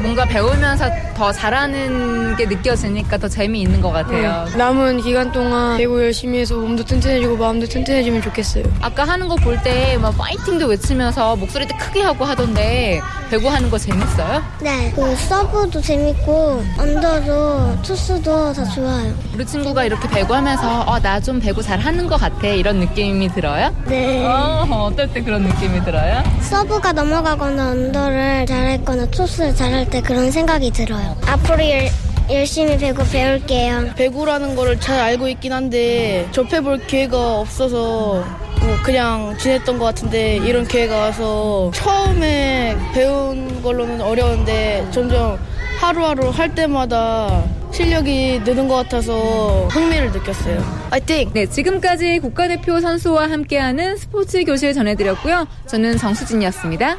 [0.00, 4.44] 뭔가 배우면서 더 잘하는 게 느껴지니까 더 재미있는 것 같아요.
[4.50, 4.56] 네.
[4.56, 8.64] 남은 기간 동안 배구 열심히 해서 몸도 튼튼해지고 마음도 튼튼해지면 좋겠어요.
[8.80, 13.78] 아까 하는 거 볼 때 막 파이팅도 외치면서 목소리도 크게 하고 하던데 배구 하는 거
[13.78, 14.42] 재밌어요?
[14.60, 19.12] 네, 그 서브도 재밌고 언더도 투수도 다 좋아요.
[19.34, 23.74] 우리 친구가 이렇게 배구 하면서 어, 나 좀 배구 잘하는 것 같아 이런 느낌이 들어요?
[23.86, 24.24] 네.
[24.38, 26.22] 어, 어떨 때 그런 느낌이 들어요?
[26.40, 31.16] 서브가 넘어가거나 언더를 잘했거나 토스를 잘할 때 그런 생각이 들어요.
[31.26, 31.88] 앞으로 열,
[32.30, 33.94] 열심히 배구 배울게요.
[33.96, 38.24] 배구라는 거를 잘 알고 있긴 한데 접해볼 기회가 없어서
[38.60, 45.38] 뭐 그냥 지냈던 것 같은데 이런 기회가 와서 처음에 배운 걸로는 어려운데 점점
[45.80, 50.60] 하루하루 할 때마다 실력이 느는 것 같아서 흥미를 느꼈어요.
[50.90, 51.30] 화이팅!
[51.32, 55.46] 네, 지금까지 국가대표 선수와 함께하는 스포츠 교실 전해드렸고요.
[55.66, 56.96] 저는 정수진이었습니다.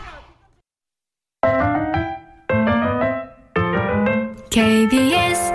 [4.49, 5.53] KBS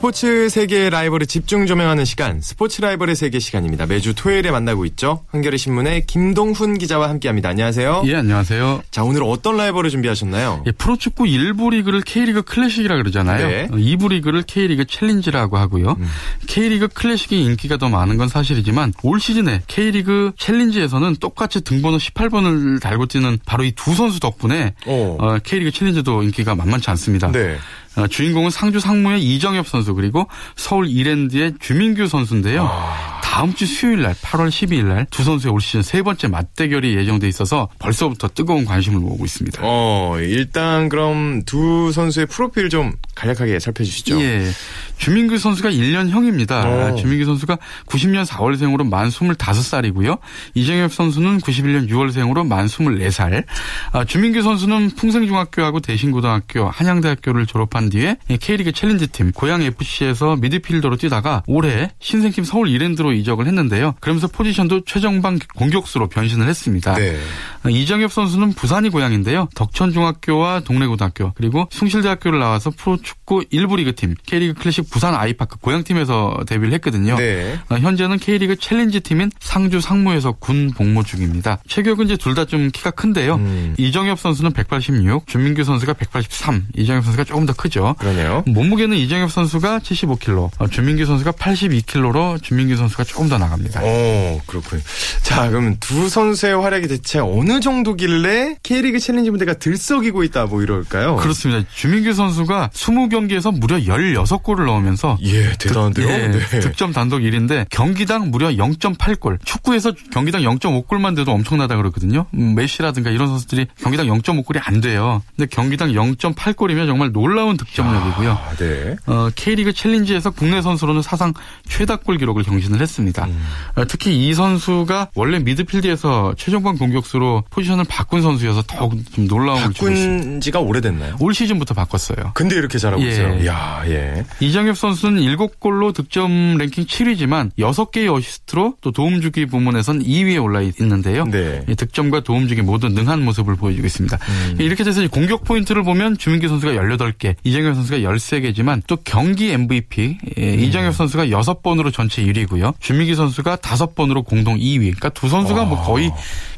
[0.00, 3.84] 스포츠 세계의 라이벌을 집중 조명하는 시간, 스포츠 라이벌의 세계 시간입니다.
[3.84, 5.24] 매주 토요일에 만나고 있죠.
[5.30, 7.50] 한겨레 신문의 김동훈 기자와 함께합니다.
[7.50, 8.04] 안녕하세요.
[8.06, 8.82] 예, 안녕하세요.
[8.90, 10.64] 자, 오늘 어떤 라이벌을 준비하셨나요?
[10.66, 13.46] 예, 프로축구 1부 리그를 K리그 클래식이라 그러잖아요.
[13.46, 13.68] 네.
[13.68, 15.96] 2부 리그를 K리그 챌린지라고 하고요.
[16.00, 16.08] 음.
[16.46, 23.04] K리그 클래식이 인기가 더 많은 건 사실이지만 올 시즌에 K리그 챌린지에서는 똑같이 등번호 18번을 달고
[23.04, 27.30] 뛰는 바로 이 두 선수 덕분에 어, K리그 챌린지도 인기가 만만치 않습니다.
[27.32, 27.58] 네.
[27.96, 32.64] 어, 주인공은 상주 상무의 이정엽 선수 그리고 서울 이랜드의 주민규 선수인데요.
[32.70, 33.20] 아.
[33.22, 37.28] 다음 주 수요일 날 8월 12일 날 두 선수의 올 시즌 세 번째 맞대결이 예정돼
[37.28, 39.60] 있어서 벌써부터 뜨거운 관심을 모으고 있습니다.
[39.64, 44.20] 어, 일단 그럼 두 선수의 프로필 좀 간략하게 살펴주시죠.
[44.20, 44.50] 예.
[44.98, 46.62] 주민규 선수가 1년 형입니다.
[46.68, 46.94] 어.
[46.96, 50.18] 주민규 선수가 90년 4월생으로 만 25살이고요.
[50.54, 53.44] 이정엽 선수는 91년 6월생으로 만 24살.
[53.92, 61.90] 아, 주민규 선수는 풍생중학교하고 대신고등학교, 한양대학교를 졸업한 뒤에 K리그 챌린지팀 고양 FC에서 미드필더로 뛰다가 올해
[62.00, 63.94] 신생팀 서울 이랜드로 이적을 했는데요.
[64.00, 66.94] 그러면서 포지션도 최전방 공격수로 변신을 했습니다.
[66.96, 67.16] 네.
[67.62, 69.48] 아, 이정협 선수는 부산이 고향인데요.
[69.54, 77.16] 덕천중학교와 동래고등학교 그리고 숭실대학교를 나와서 프로축구 1부 리그팀 K리그 클래식 부산 아이파크 고향팀에서 데뷔를 했거든요.
[77.16, 77.58] 네.
[77.70, 81.58] 어, 현재는 K리그 챌린지 팀인 상주 상무에서 군 복무 중입니다.
[81.68, 83.34] 체격은 이제 둘 다 좀 키가 큰데요.
[83.36, 83.74] 음.
[83.78, 87.69] 이정협 선수는 186, 주민규 선수가 183, 이정협 선수가 조금 더 크죠.
[87.98, 88.42] 그러네요.
[88.46, 93.82] 몸무게는 이정협 선수가 75kg, 어, 주민규 선수가 82kg로 주민규 선수가 조금 더 나갑니다.
[93.82, 94.82] 오, 그렇군요.
[95.22, 101.16] 자, 그럼 두 선수의 활약이 대체 어느 정도길래 K리그 챌린지 무대가 들썩이고 있다, 뭐 이럴까요?
[101.16, 101.68] 그렇습니다.
[101.74, 106.06] 주민규 선수가 20경기에서 무려 16골을 넣으면서 예, 대단한데요.
[106.06, 106.60] 득, 예, 네.
[106.60, 109.38] 득점 단독 1위인데 경기당 무려 0.8골.
[109.44, 112.26] 축구에서 경기당 0.5골만 돼도 엄청나다 그러거든요.
[112.34, 115.22] 음, 메시라든가 이런 선수들이 경기당 0.5골이 안 돼요.
[115.36, 118.30] 근데 경기당 0.8골이면 정말 놀라운 득점력이고요.
[118.30, 118.96] 아, 네.
[119.06, 121.32] 어, K리그 챌린지에서 국내 선수로는 사상
[121.68, 123.26] 최다골 기록을 경신을 했습니다.
[123.26, 123.42] 음.
[123.76, 129.90] 어, 특히 이 선수가 원래 미드필드에서 최전방 공격수로 포지션을 바꾼 선수여서 더욱 좀 놀라움을 주고
[129.90, 130.24] 있습니다.
[130.24, 131.16] 바꾼 지가 오래됐나요?
[131.20, 132.32] 올 시즌부터 바꿨어요.
[132.34, 133.08] 근데 이렇게 잘하고 예.
[133.08, 133.46] 있어요.
[133.46, 134.24] 야, 예.
[134.40, 141.24] 이정협 선수는 7골로 득점 랭킹 7위지만 6개의 어시스트로 또 도움 주기 부문에선 2위에 올라 있는데요.
[141.24, 141.64] 네.
[141.68, 144.18] 이 득점과 도움 주기 모두 능한 모습을 보여주고 있습니다.
[144.20, 144.56] 음.
[144.60, 150.54] 이렇게 돼서 공격 포인트를 보면 주민규 선수가 18개, 이정협 선수가 13개지만 또 경기 MVP 예,
[150.54, 150.60] 음.
[150.60, 152.74] 이정협 선수가 6번으로 전체 1위고요.
[152.78, 154.80] 주민규 선수가 5번으로 공동 2위.
[154.80, 156.12] 그러니까 두 선수가 뭐 거의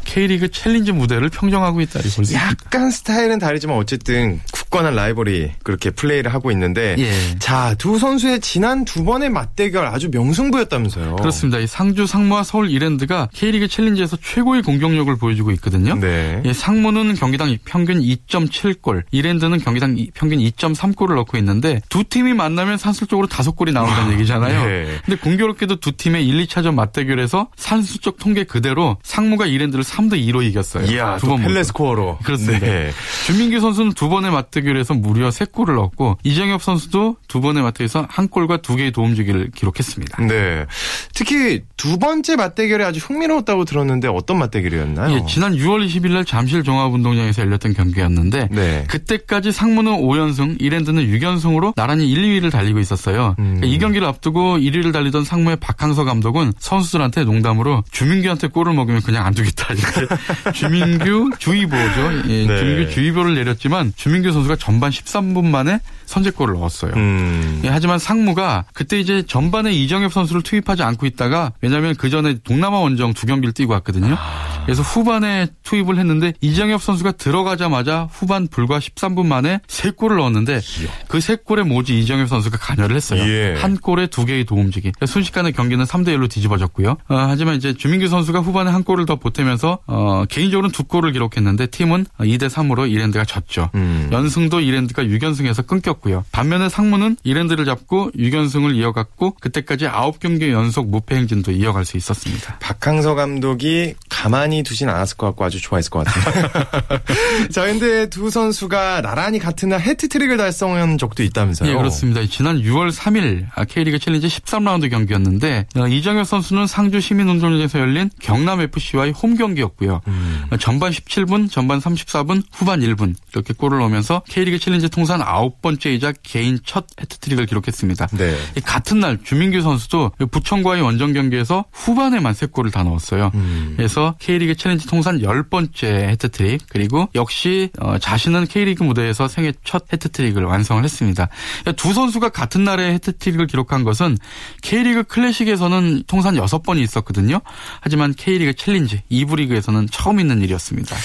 [0.05, 2.00] K리그 챌린지 무대를 평정하고 있다.
[2.35, 4.40] 약간 스타일은 다르지만 어쨌든
[4.73, 7.13] 굳건한 라이벌이 그렇게 플레이를 하고 있는데 예.
[7.39, 11.17] 자, 두 선수의 지난 두 번의 맞대결 아주 명승부였다면서요.
[11.17, 11.59] 그렇습니다.
[11.59, 15.95] 이 상주 상무와 서울 이랜드가 K리그 챌린지에서 최고의 공격력을 보여주고 있거든요.
[15.97, 16.41] 네.
[16.47, 22.79] 예, 상무는 경기당 평균 2.7골, 이랜드는 경기당 이- 평균 2.3골을 넣고 있는데 두 팀이 만나면
[22.79, 24.65] 산술적으로 다섯 골이 나온다는 얘기잖아요.
[24.67, 24.87] 네.
[25.05, 30.87] 근데 공교롭게도 두 팀의 1, 2차전 맞대결에서 산술적 통계 그대로 상무가 이랜드를 3대 2로 이겼어요.
[30.87, 32.19] 이야, 두 번 또 펠레 스코어로.
[32.25, 32.65] 그렇습니다.
[32.67, 32.91] 네.
[33.27, 38.07] 주민규 선수는 두 번의 맞대 결에서 무려 세 골을 넣었고 이정엽 선수도 두 번의 맞대결에서
[38.09, 40.27] 한 골과 두 개의 도움주기를 기록했습니다.
[40.27, 40.66] 네.
[41.14, 45.16] 특히 두 번째 맞대결이 아주 흥미로웠다고 들었는데 어떤 맞대결이었나요?
[45.16, 48.85] 예, 지난 6월 20일 날 잠실 종합운동장에서 열렸던 경기였는데 네.
[48.88, 53.35] 그때까지 상무는 5연승, 이랜드는 6연승으로 나란히 1, 2위를 달리고 있었어요.
[53.38, 53.57] 음.
[53.57, 59.27] 그러니까 이 경기를 앞두고 1위를 달리던 상무의 박항서 감독은 선수들한테 농담으로 주민규한테 골을 먹으면 그냥
[59.27, 59.75] 안 두겠다.
[59.75, 60.14] 이렇게
[60.53, 62.12] 주민규 주의보죠.
[62.29, 62.59] 예, 네.
[62.59, 66.93] 주민규 주의보를 내렸지만 주민규 선수가 전반 13분 만에 선제골을 넣었어요.
[66.95, 67.61] 음.
[67.65, 72.79] 예, 하지만 상무가 그때 이제 전반에 이정엽 선수를 투입하지 않고 있다가 왜냐하면 그 전에 동남아
[72.81, 74.17] 원정 두 경기를 뛰고 왔거든요.
[74.19, 74.62] 아.
[74.65, 80.61] 그래서 후반에 투입을 했는데 이정엽 선수가 들어가자마자 후반 불과 13분 만에 세 골을 넣었는데
[81.09, 83.23] 그 세 골에 모두 이정엽 선수가 관여를 했어요.
[83.23, 83.55] 예.
[83.57, 84.43] 한 골에 두 개의.
[84.45, 86.91] 그러니까 순식간에 경기는 3대 1로 뒤집어졌고요.
[86.91, 91.67] 어, 하지만 이제 주민규 선수가 후반에 한 골을 더 보태면서 어, 개인적으로는 두 골을 기록했는데
[91.67, 93.71] 팀은 2대 3으로 이랜드가 졌죠.
[93.77, 94.09] 음.
[94.12, 96.24] 연승 도 이랜드가 6연승에서 끊겼고요.
[96.33, 102.59] 반면에 상무는 이랜드를 잡고 6연승을 이어갔고 그때까지 9경기 연속 무패 행진도 이어갈 수 있었습니다.
[102.61, 106.48] 박항서 감독이 가만히 두진 않았을 것 같고 아주 좋아했을 것 같아요.
[107.50, 111.70] 자, 근데 두 선수가 나란히 같은 날 해트트릭을 달성한 적도 있다면서요?
[111.70, 112.24] 예, 그렇습니다.
[112.26, 119.37] 지난 6월 3일 K리그 챌린지 13라운드 경기였는데 어, 이정협 선수는 상주 시민운동장에서 열린 경남FC와의 홈
[119.37, 120.00] 경기였고요.
[120.07, 120.44] 음.
[120.50, 126.59] 어, 전반 17분, 전반 34분, 후반 1분 이렇게 골을 넣으면서 K리그 챌린지 통산 9번째이자 개인
[126.64, 128.07] 첫 해트트릭을 기록했습니다.
[128.12, 128.35] 네.
[128.57, 133.31] 이 같은 날 주민규 선수도 부천과의 원정 경기에서 후반에만 세 골을 다 넣었어요.
[133.35, 133.75] 음.
[133.77, 140.45] 그래서 K리그 챌린지 통산 10번째 해트트릭 그리고 역시 어, 자신은 K리그 무대에서 생애 첫 해트트릭을
[140.45, 141.29] 완성을 했습니다.
[141.77, 144.16] 두 선수가 같은 날에 해트트릭을 기록한 것은
[144.62, 147.42] K리그 클래식에서는 통산 6번이 있었거든요.
[147.83, 150.97] 하지만 K리그 챌린지 2부 리그에서는 처음 있는 일이었습니다.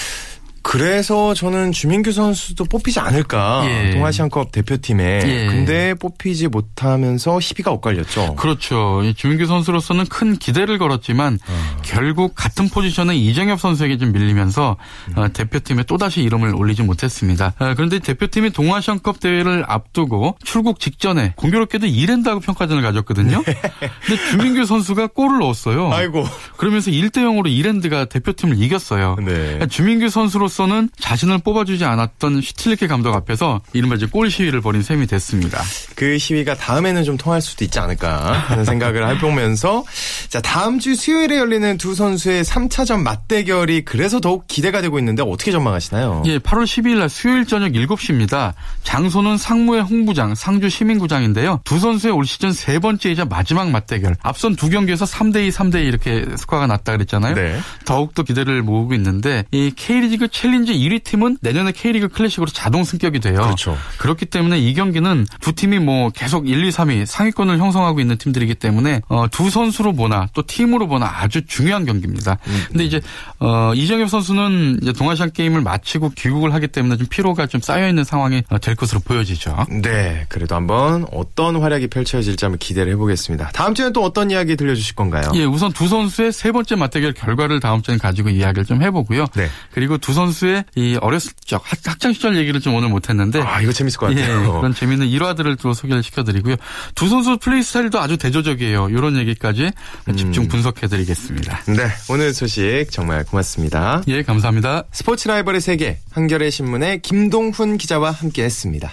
[0.62, 3.64] 그래서 저는 주민규 선수도 뽑히지 않을까.
[3.66, 3.90] 예.
[3.92, 5.20] 동아시안컵 대표팀에.
[5.24, 5.46] 예.
[5.46, 8.34] 근데 뽑히지 못하면서 희비가 엇갈렸죠.
[8.36, 9.02] 그렇죠.
[9.02, 11.38] 이 주민규 선수로서는 큰 기대를 걸었지만
[11.82, 14.76] 결국 같은 포지션의 이정협 선수에게 좀 밀리면서
[15.16, 17.54] 어, 대표팀에 또다시 이름을 올리지 못했습니다.
[17.58, 23.42] 어, 그런데 대표팀이 동아시안컵 대회를 앞두고 출국 직전에 공교롭게도 이랜다고 평가전을 가졌거든요.
[23.42, 25.92] 근데 주민규 선수가 골을 넣었어요.
[25.92, 26.26] 아이고.
[26.56, 29.16] 그러면서 1대 0으로 이랜드가 대표팀을 이겼어요.
[29.24, 29.66] 네.
[29.68, 35.06] 주민규 선수로서 는 자신을 뽑아주지 않았던 슈틸리케 감독 앞에서 이른바 이제 골 시위를 벌인 셈이
[35.06, 35.62] 됐습니다.
[35.94, 39.84] 그 시위가 다음에는 좀 통할 수도 있지 않을까 하는 생각을 해보면서
[40.28, 45.52] 자 다음 주 수요일에 열리는 두 선수의 3차전 맞대결이 그래서 더욱 기대가 되고 있는데 어떻게
[45.52, 46.24] 전망하시나요?
[46.26, 48.54] 예, 8월 12일 날 수요일 저녁 7시입니다.
[48.82, 51.60] 장소는 상무의 홈구장, 상주 시민구장인데요.
[51.64, 54.16] 두 선수의 올 시즌 세 번째이자 마지막 맞대결.
[54.22, 57.34] 앞선 두 경기에서 3대2, 3대2 이렇게 스코어가 났다 그랬잖아요.
[57.34, 57.60] 네.
[57.84, 63.40] 더욱더 기대를 모으고 있는데 이 K리그 챌린지 1위 팀은 내년에 K리그 클래식으로 자동 승격이 돼요.
[63.40, 63.76] 그렇죠.
[63.98, 68.54] 그렇기 때문에 이 경기는 두 팀이 뭐 계속 1, 2, 3위 상위권을 형성하고 있는 팀들이기
[68.54, 72.38] 때문에 어, 두 선수로 보나 또 팀으로 보나 아주 중요한 경기입니다.
[72.46, 72.64] 음.
[72.68, 73.00] 근데 이제
[73.40, 78.04] 어, 이정엽 선수는 이제 동아시안 게임을 마치고 귀국을 하기 때문에 좀 피로가 좀 쌓여 있는
[78.04, 79.66] 상황이 어, 될 것으로 보여지죠.
[79.82, 83.50] 네, 그래도 한번 어떤 활약이 펼쳐질지 한번 기대를 해보겠습니다.
[83.54, 85.32] 다음 주에는 또 어떤 이야기 들려주실 건가요?
[85.34, 89.26] 예, 우선 두 선수의 세 번째 맞대결 결과를 다음 주에 가지고 이야기를 좀 해보고요.
[89.34, 89.48] 네.
[89.72, 93.60] 그리고 두 선수 의 이 어렸을 적 학- 학창 시절 얘기를 좀 오늘 못했는데 아,
[93.60, 94.42] 이거 재밌을 것 같아요.
[94.42, 96.56] 예, 그런 재미있는 일화들을 또 소개를 시켜드리고요.
[96.94, 98.88] 두 선수 플레이 스타일도 아주 대조적이에요.
[98.90, 99.70] 이런 얘기까지
[100.16, 101.62] 집중 분석해드리겠습니다.
[101.68, 104.02] 네, 오늘 소식 정말 고맙습니다.
[104.08, 104.84] 예, 감사합니다.
[104.92, 108.90] 스포츠 라이벌의 세계 한겨레 신문의 김동훈 기자와 함께했습니다.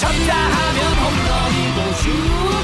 [0.00, 2.63] 쳤다 하면 홈런이고 슛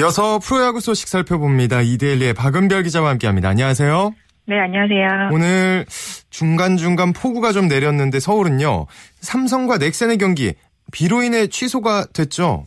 [0.00, 1.82] 이어서 프로야구 소식 살펴봅니다.
[1.82, 3.50] 이데일리의 박은별 기자와 함께합니다.
[3.50, 4.14] 안녕하세요.
[4.46, 5.28] 네, 안녕하세요.
[5.30, 5.84] 오늘
[6.30, 8.86] 중간중간 폭우가 좀 내렸는데 서울은요.
[9.20, 10.54] 삼성과 넥센의 경기
[10.90, 12.64] 비로 인해 취소가 됐죠.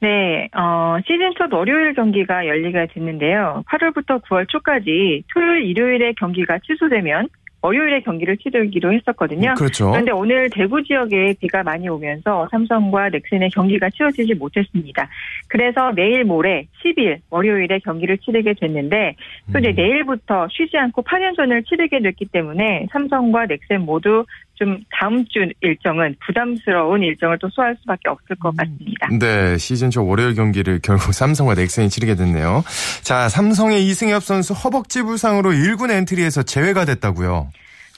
[0.00, 3.64] 네, 어, 시즌 첫 월요일 경기가 열리게 됐는데요.
[3.66, 7.28] 8월부터 9월 초까지 토요일, 일요일에 경기가 취소되면
[7.60, 9.54] 월요일에 경기를 치르기로 했었거든요.
[9.54, 9.90] 그렇죠.
[9.90, 15.08] 그런데 오늘 대구 지역에 비가 많이 오면서 삼성과 넥센의 경기가 치러지지 못했습니다.
[15.48, 19.16] 그래서 내일 모레 10일 월요일에 경기를 치르게 됐는데
[19.52, 24.24] 또 이제 내일부터 쉬지 않고 8연전을 치르게 됐기 때문에 삼성과 넥센 모두
[24.58, 29.08] 좀 다음 주 일정은 부담스러운 일정을 또 소화할 수밖에 없을 것 같습니다.
[29.18, 32.64] 네, 시즌 초 월요일 경기를 결국 삼성과 넥센이 치르게 됐네요.
[33.02, 37.50] 자, 삼성의 이승엽 선수 허벅지 부상으로 1군 엔트리에서 제외가 됐다고요.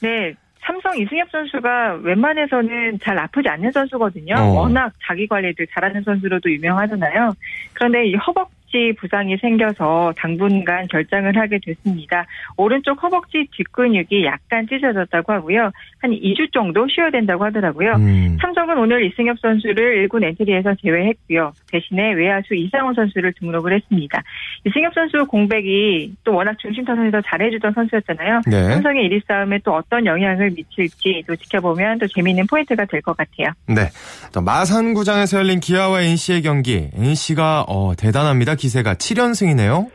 [0.03, 0.35] 네.
[0.63, 4.35] 삼성 이승엽 선수가 웬만해서는 잘 아프지 않는 선수거든요.
[4.37, 4.61] 어.
[4.61, 7.33] 워낙 자기 관리를 잘하는 선수로도 유명하잖아요.
[7.73, 12.25] 그런데 이 허벅 지 부상이 생겨서 당분간 결장을 하게 됐습니다.
[12.57, 15.71] 오른쪽 허벅지 뒷근육이 약간 찢어졌다고 하고요.
[16.01, 17.95] 한 2주 정도 쉬어야 된다고 하더라고요.
[17.97, 18.39] 음.
[18.41, 21.53] 삼성은 오늘 이승엽 선수를 1군 엔트리에서 제외했고요.
[21.73, 24.23] 대신에 외야수 이상호 선수를 등록을 했습니다.
[24.65, 28.43] 이승엽 선수 공백이 또 워낙 중심 타선에서 잘해주던 선수였잖아요.
[28.47, 28.63] 네.
[28.75, 33.49] 삼성의 1위 싸움에 또 어떤 영향을 미칠지 또 지켜보면 또 재미있는 포인트가 될 것 같아요.
[33.67, 33.89] 네.
[34.33, 36.89] 또 마산구장에서 열린 기아와 NC의 경기.
[36.95, 38.55] NC가 어, 대단합니다.
[38.61, 39.91] 기세가 7연승이네요.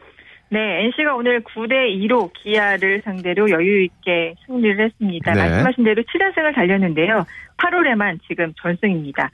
[0.49, 5.33] 네, NC가 오늘 9대 2로 기아를 상대로 여유 있게 승리를 했습니다.
[5.33, 5.39] 네.
[5.39, 7.25] 말씀하신 대로 7연승을 달렸는데요.
[7.57, 9.29] 8월에만 지금 전승입니다.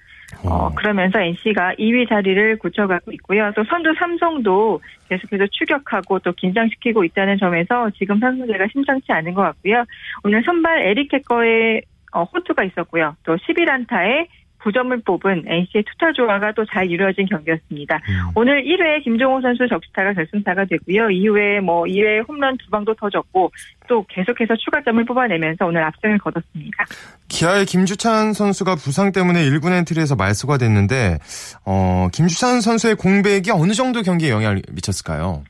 [0.46, 3.52] 어, 그러면서 NC가 2위 자리를 굳혀가고 있고요.
[3.56, 9.84] 또 선두 삼성도 계속해서 추격하고 또 긴장시키고 있다는 점에서 지금 상승세가 심상치 않은 것 같고요.
[10.24, 11.82] 오늘 선발 에릭 해커의
[12.14, 13.16] 어, 호투가 있었고요.
[13.24, 14.28] 또 11안타에
[14.64, 18.00] 9점을 뽑은 NC의 투타 조화가 또 잘 이루어진 경기였습니다.
[18.36, 21.10] 오늘 1회 김종호 선수 적시타가 결승타가 되고요.
[21.10, 23.52] 이후에 뭐 2회 홈런 두 방도 터졌고
[23.88, 26.86] 또 계속해서 추가점을 뽑아내면서 오늘 압승을 거뒀습니다.
[27.28, 31.18] 기아의 김주찬 선수가 부상 때문에 1군 엔트리에서 말소가 됐는데
[31.66, 35.44] 어, 김주찬 선수의 공백이 어느 정도 경기에 영향을 미쳤을까요?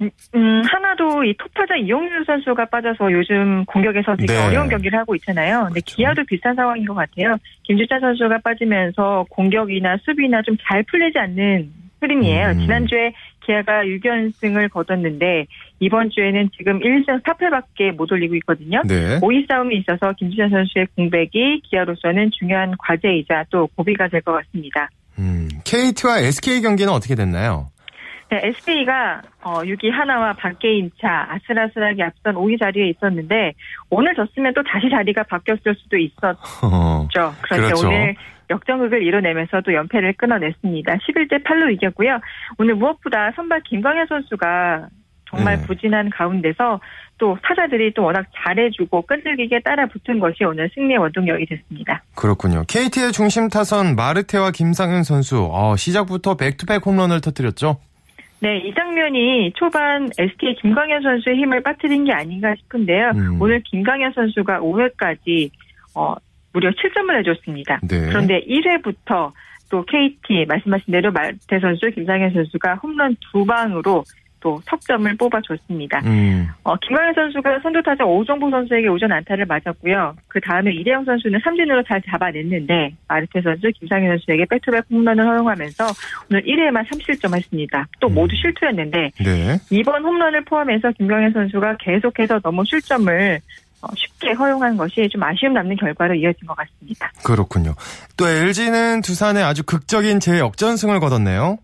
[0.00, 4.46] 음, 하나도 이 톱타자 이용률 선수가 빠져서 요즘 공격에서 되게 네.
[4.46, 5.64] 어려운 경기를 하고 있잖아요.
[5.66, 7.36] 근데 기아도 비슷한 상황인 것 같아요.
[7.64, 12.48] 김주찬 선수가 빠지면서 공격이나 수비나 좀 잘 풀리지 않는 흐름이에요.
[12.50, 12.58] 음.
[12.60, 13.12] 지난주에
[13.44, 15.46] 기아가 6연승을 거뒀는데
[15.80, 18.80] 이번 주에는 지금 1승 4패밖에 못 올리고 있거든요.
[18.86, 19.18] 네.
[19.20, 24.88] 5위 싸움이 있어서 김주찬 선수의 공백이 기아로서는 중요한 과제이자 또 고비가 될 것 같습니다.
[25.18, 27.68] 음, KT와 SK 경기는 어떻게 됐나요?
[28.30, 33.54] 네, SK가 어, 6위 하나와 반게임 차 아슬아슬하게 앞선 5위 자리에 있었는데
[33.90, 36.38] 오늘 졌으면 또 다시 자리가 바뀌었을 수도 있었죠.
[36.62, 37.08] 어,
[37.42, 37.88] 그런데 그렇죠.
[37.88, 38.14] 오늘
[38.48, 40.94] 역전극을 이뤄내면서 또 연패를 끊어냈습니다.
[40.96, 42.20] 11대 8로 이겼고요.
[42.58, 44.88] 오늘 무엇보다 선발 김광현 선수가
[45.28, 45.66] 정말 네.
[45.66, 46.80] 부진한 가운데서
[47.18, 52.02] 또 타자들이 또 워낙 잘해주고 끈질기게 따라 붙은 것이 오늘 승리의 원동력이 됐습니다.
[52.16, 52.64] 그렇군요.
[52.66, 57.78] KT의 중심 타선 마르테와 김상현 선수 어, 시작부터 back-to-back 홈런을 터뜨렸죠.
[58.40, 63.10] 네, 이 장면이 초반 SK 김광현 선수의 힘을 빠뜨린 게 아닌가 싶은데요.
[63.14, 63.40] 음.
[63.40, 65.50] 오늘 김광현 선수가 5회까지
[65.94, 66.14] 어,
[66.52, 67.80] 무려 7점을 내줬습니다.
[67.82, 68.06] 네.
[68.08, 69.32] 그런데 1회부터
[69.70, 74.04] 또 KT 말씀하신 대로 마르테 선수, 김상현 선수가 홈런 두 방으로
[74.40, 76.00] 또 석점을 뽑아줬습니다.
[76.04, 76.48] 음.
[76.64, 80.16] 어, 김광현 선수가 선두 타자 오정복 선수에게 우전 안타를 맞았고요.
[80.28, 85.86] 그 다음에 이대형 선수는 삼진으로 잘 잡아냈는데 마르테 선수, 김상현 선수에게 back-to-back 홈런을 허용하면서
[86.30, 87.86] 오늘 1회에만 3실점 했습니다.
[88.00, 89.58] 또 모두 실투였는데 네.
[89.70, 93.40] 이번 홈런을 포함해서 김광현 선수가 계속해서 너무 실점을
[93.82, 97.10] 어, 쉽게 허용한 것이 좀 아쉬움 남는 결과로 이어진 것 같습니다.
[97.24, 97.74] 그렇군요.
[98.16, 101.58] 또 LG는 두산에 아주 극적인 재역전승을 거뒀네요.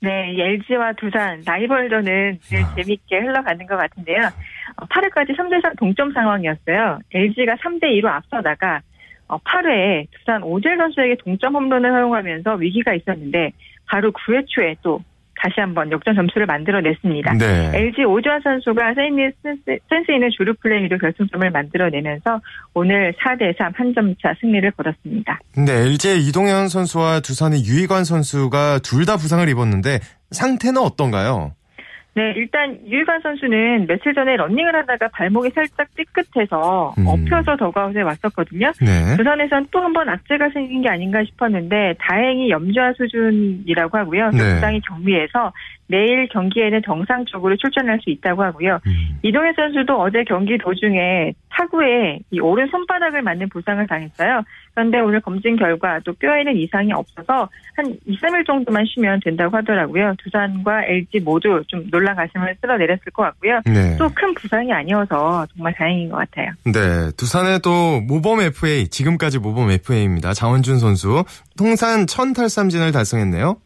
[0.00, 4.28] 네, 이 LG와 두산 라이벌전은 늘 재밌게 흘러가는 것 같은데요.
[4.76, 7.00] 어, 8회까지 3대3 동점 상황이었어요.
[7.12, 8.80] LG가 3대2로 앞서다가
[9.26, 13.52] 어, 8회에 두산 오젤 선수에게 동점 홈런을 허용하면서 위기가 있었는데
[13.86, 15.02] 바로 9회 초에 또
[15.40, 17.34] 다시 한번 역전 점수를 만들어냈습니다.
[17.34, 17.70] 네.
[17.74, 19.32] LG 오주환 선수가 센스,
[19.88, 22.40] 센스 있는 주루 플레이로 결승점을 만들어내면서
[22.74, 25.38] 오늘 4대 3 한 점 차 승리를 거뒀습니다.
[25.54, 30.00] 근데 LG의 이동현 선수와 두산의 유희관 선수가 둘 다 부상을 입었는데
[30.32, 31.52] 상태는 어떤가요?
[32.18, 37.06] 네, 일단 유희관 선수는 며칠 전에 런닝을 하다가 발목이 살짝 삐끗해서 음.
[37.06, 38.72] 업혀서 더그아웃에 왔었거든요.
[38.80, 39.16] 네.
[39.16, 44.30] 두산에선 또 한 번 악재가 생긴 게 아닌가 싶었는데 다행히 염좌 수준이라고 하고요.
[44.30, 44.54] 네.
[44.54, 45.52] 부상이 정리해서
[45.88, 48.78] 내일 경기에는 정상적으로 출전할 수 있다고 하고요.
[48.86, 49.18] 음.
[49.22, 54.42] 이동현 선수도 어제 경기 도중에 타구에 이 오른 손바닥을 맞는 부상을 당했어요.
[54.74, 60.14] 그런데 오늘 검진 결과 또 뼈에는 이상이 없어서 한 2, 3일 정도만 쉬면 된다고 하더라고요.
[60.22, 63.60] 두산과 LG 모두 좀 놀란 가슴을 쓸어내렸을 것 같고요.
[63.66, 63.96] 네.
[63.96, 66.52] 또큰 부상이 아니어서 정말 다행인 것 같아요.
[66.64, 70.32] 네, 두산의 또 모범 FA, 지금까지 모범 FA입니다.
[70.32, 71.24] 장원준 선수.
[71.56, 73.56] 통산 1000탈삼진을 달성했네요.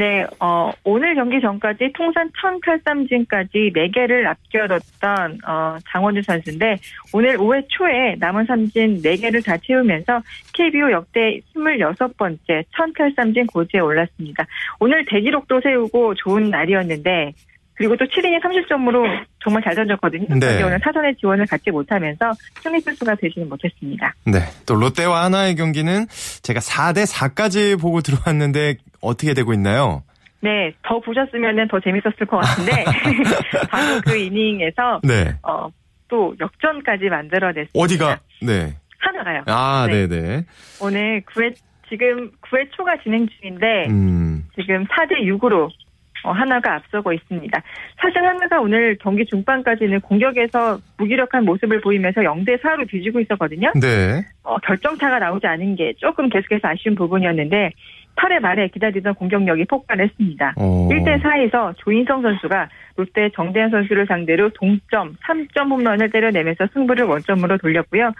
[0.00, 6.78] 네, 어, 오늘 경기 전까지 통산 1000탈삼진까지 4개를 남겨뒀던, 어, 장원주 선수인데,
[7.12, 10.22] 오늘 5회 초에 남은 삼진 4개를 다 채우면서
[10.54, 14.46] KBO 역대 26번째 1000탈삼진 고지에 올랐습니다.
[14.78, 17.34] 오늘 대기록도 세우고 좋은 날이었는데,
[17.80, 20.26] 그리고 또 7이닝 30점으로 정말 잘 던졌거든요.
[20.28, 20.38] 네.
[20.38, 22.30] 그런데 오늘 사전의 지원을 갖지 못하면서
[22.62, 24.12] 승리 투수가 되지는 못했습니다.
[24.26, 26.04] 네, 또 롯데와 하나의 경기는
[26.42, 30.02] 제가 4대 4까지 보고 들어왔는데 어떻게 되고 있나요?
[30.40, 32.84] 네, 더 보셨으면 더 재밌었을 것 같은데,
[33.70, 35.32] 바로 그 이닝에서, 네.
[35.42, 35.70] 어,
[36.08, 37.70] 또 역전까지 만들어냈습니다.
[37.74, 38.20] 어디가?
[38.42, 38.74] 네.
[38.98, 39.42] 하나가요.
[39.46, 40.06] 아, 네.
[40.06, 40.44] 네, 네.
[40.82, 41.54] 오늘 9회,
[41.88, 44.44] 지금 9회 초가 진행 중인데, 음.
[44.54, 45.89] 지금 4대 6으로 어,
[46.28, 47.62] 하나가 앞서고 있습니다.
[48.00, 53.72] 사실 하나가 오늘 경기 중반까지는 공격에서 무기력한 모습을 보이면서 0대 4로 뒤지고 있었거든요.
[53.80, 54.22] 네.
[54.42, 57.70] 어, 결정타가 나오지 않은 게 조금 계속해서 아쉬운 부분이었는데
[58.16, 60.54] 8회 말에 기다리던 공격력이 폭발했습니다.
[60.56, 60.88] 어.
[60.90, 68.12] 1대 4에서 조인성 선수가 롯데 정대현 선수를 상대로 동점 3점 홈런을 때려내면서 승부를 원점으로 돌렸고요.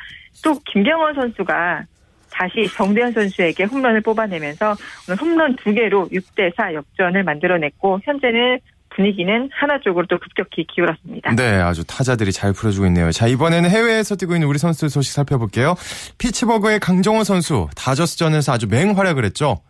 [0.43, 1.85] 또 김경원 선수가
[2.31, 4.77] 다시 정대현 선수에게 홈런을 뽑아내면서
[5.09, 8.59] 오늘 홈런 두 개로 6대 4 역전을 만들어냈고 현재는
[8.91, 11.35] 분위기는 하나 쪽으로 또 급격히 기울었습니다.
[11.37, 13.13] 네, 아주 타자들이 잘 풀어주고 있네요.
[13.13, 15.75] 자, 이번에는 해외에서 뛰고 있는 우리 선수들 소식 살펴볼게요.
[16.19, 19.61] 피츠버그의 강정호 선수, 다저스전에서 아주 맹활약을 했죠.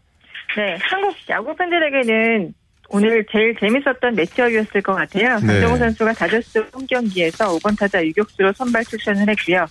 [0.57, 2.55] 네, 한국 야구 팬들에게는
[2.89, 5.39] 오늘 제일 재밌었던 매치업이었을 것 같아요.
[5.39, 5.47] 네.
[5.47, 9.67] 강정호 선수가 다저스 홈 경기에서 5번 타자 유격수로 선발 출전을 했고요.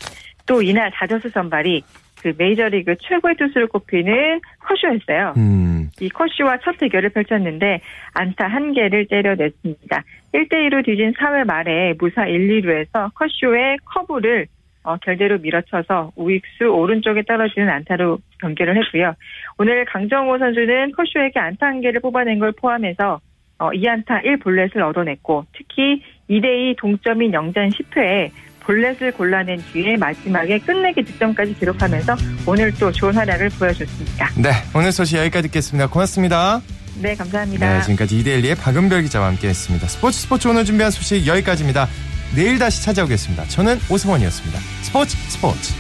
[0.45, 1.83] 또 이날 다저스 선발이
[2.21, 5.33] 그 메이저리그 최고의 투수를 꼽히는 커쇼였어요.
[5.37, 5.89] 음.
[5.99, 7.81] 이 커쇼와 첫 대결을 펼쳤는데
[8.13, 10.03] 안타 한 개를 때려냈습니다.
[10.33, 14.47] 1대2로 뒤진 4회 말에 무사 1, 2루에서 커쇼의 커브를
[14.83, 19.13] 어, 결대로 밀어쳐서 우익수 오른쪽에 떨어지는 안타로 경기를 했고요.
[19.57, 23.19] 오늘 강정호 선수는 커쇼에게 안타 한 개를 뽑아낸 걸 포함해서
[23.59, 28.31] 어, 2안타 1볼넷을 얻어냈고 특히 2대2 동점인 영전 10회에
[28.69, 32.15] 볼넷을 골라낸 뒤에 마지막에 끝내기 득점까지 기록하면서
[32.45, 34.29] 오늘 또 좋은 활약을 보여줬습니다.
[34.37, 35.87] 네, 오늘 소식 여기까지 듣겠습니다.
[35.87, 36.61] 고맙습니다.
[37.01, 37.77] 네, 감사합니다.
[37.77, 39.87] 네, 지금까지 이데일리의 박은별 기자와 함께했습니다.
[39.87, 41.87] 스포츠 스포츠 오늘 준비한 소식 여기까지입니다.
[42.35, 43.45] 내일 다시 찾아오겠습니다.
[43.45, 44.59] 저는 오승원이었습니다.
[44.83, 45.73] 스포츠 스포츠.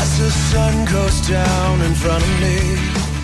[0.00, 3.17] As the sun goes down in front of me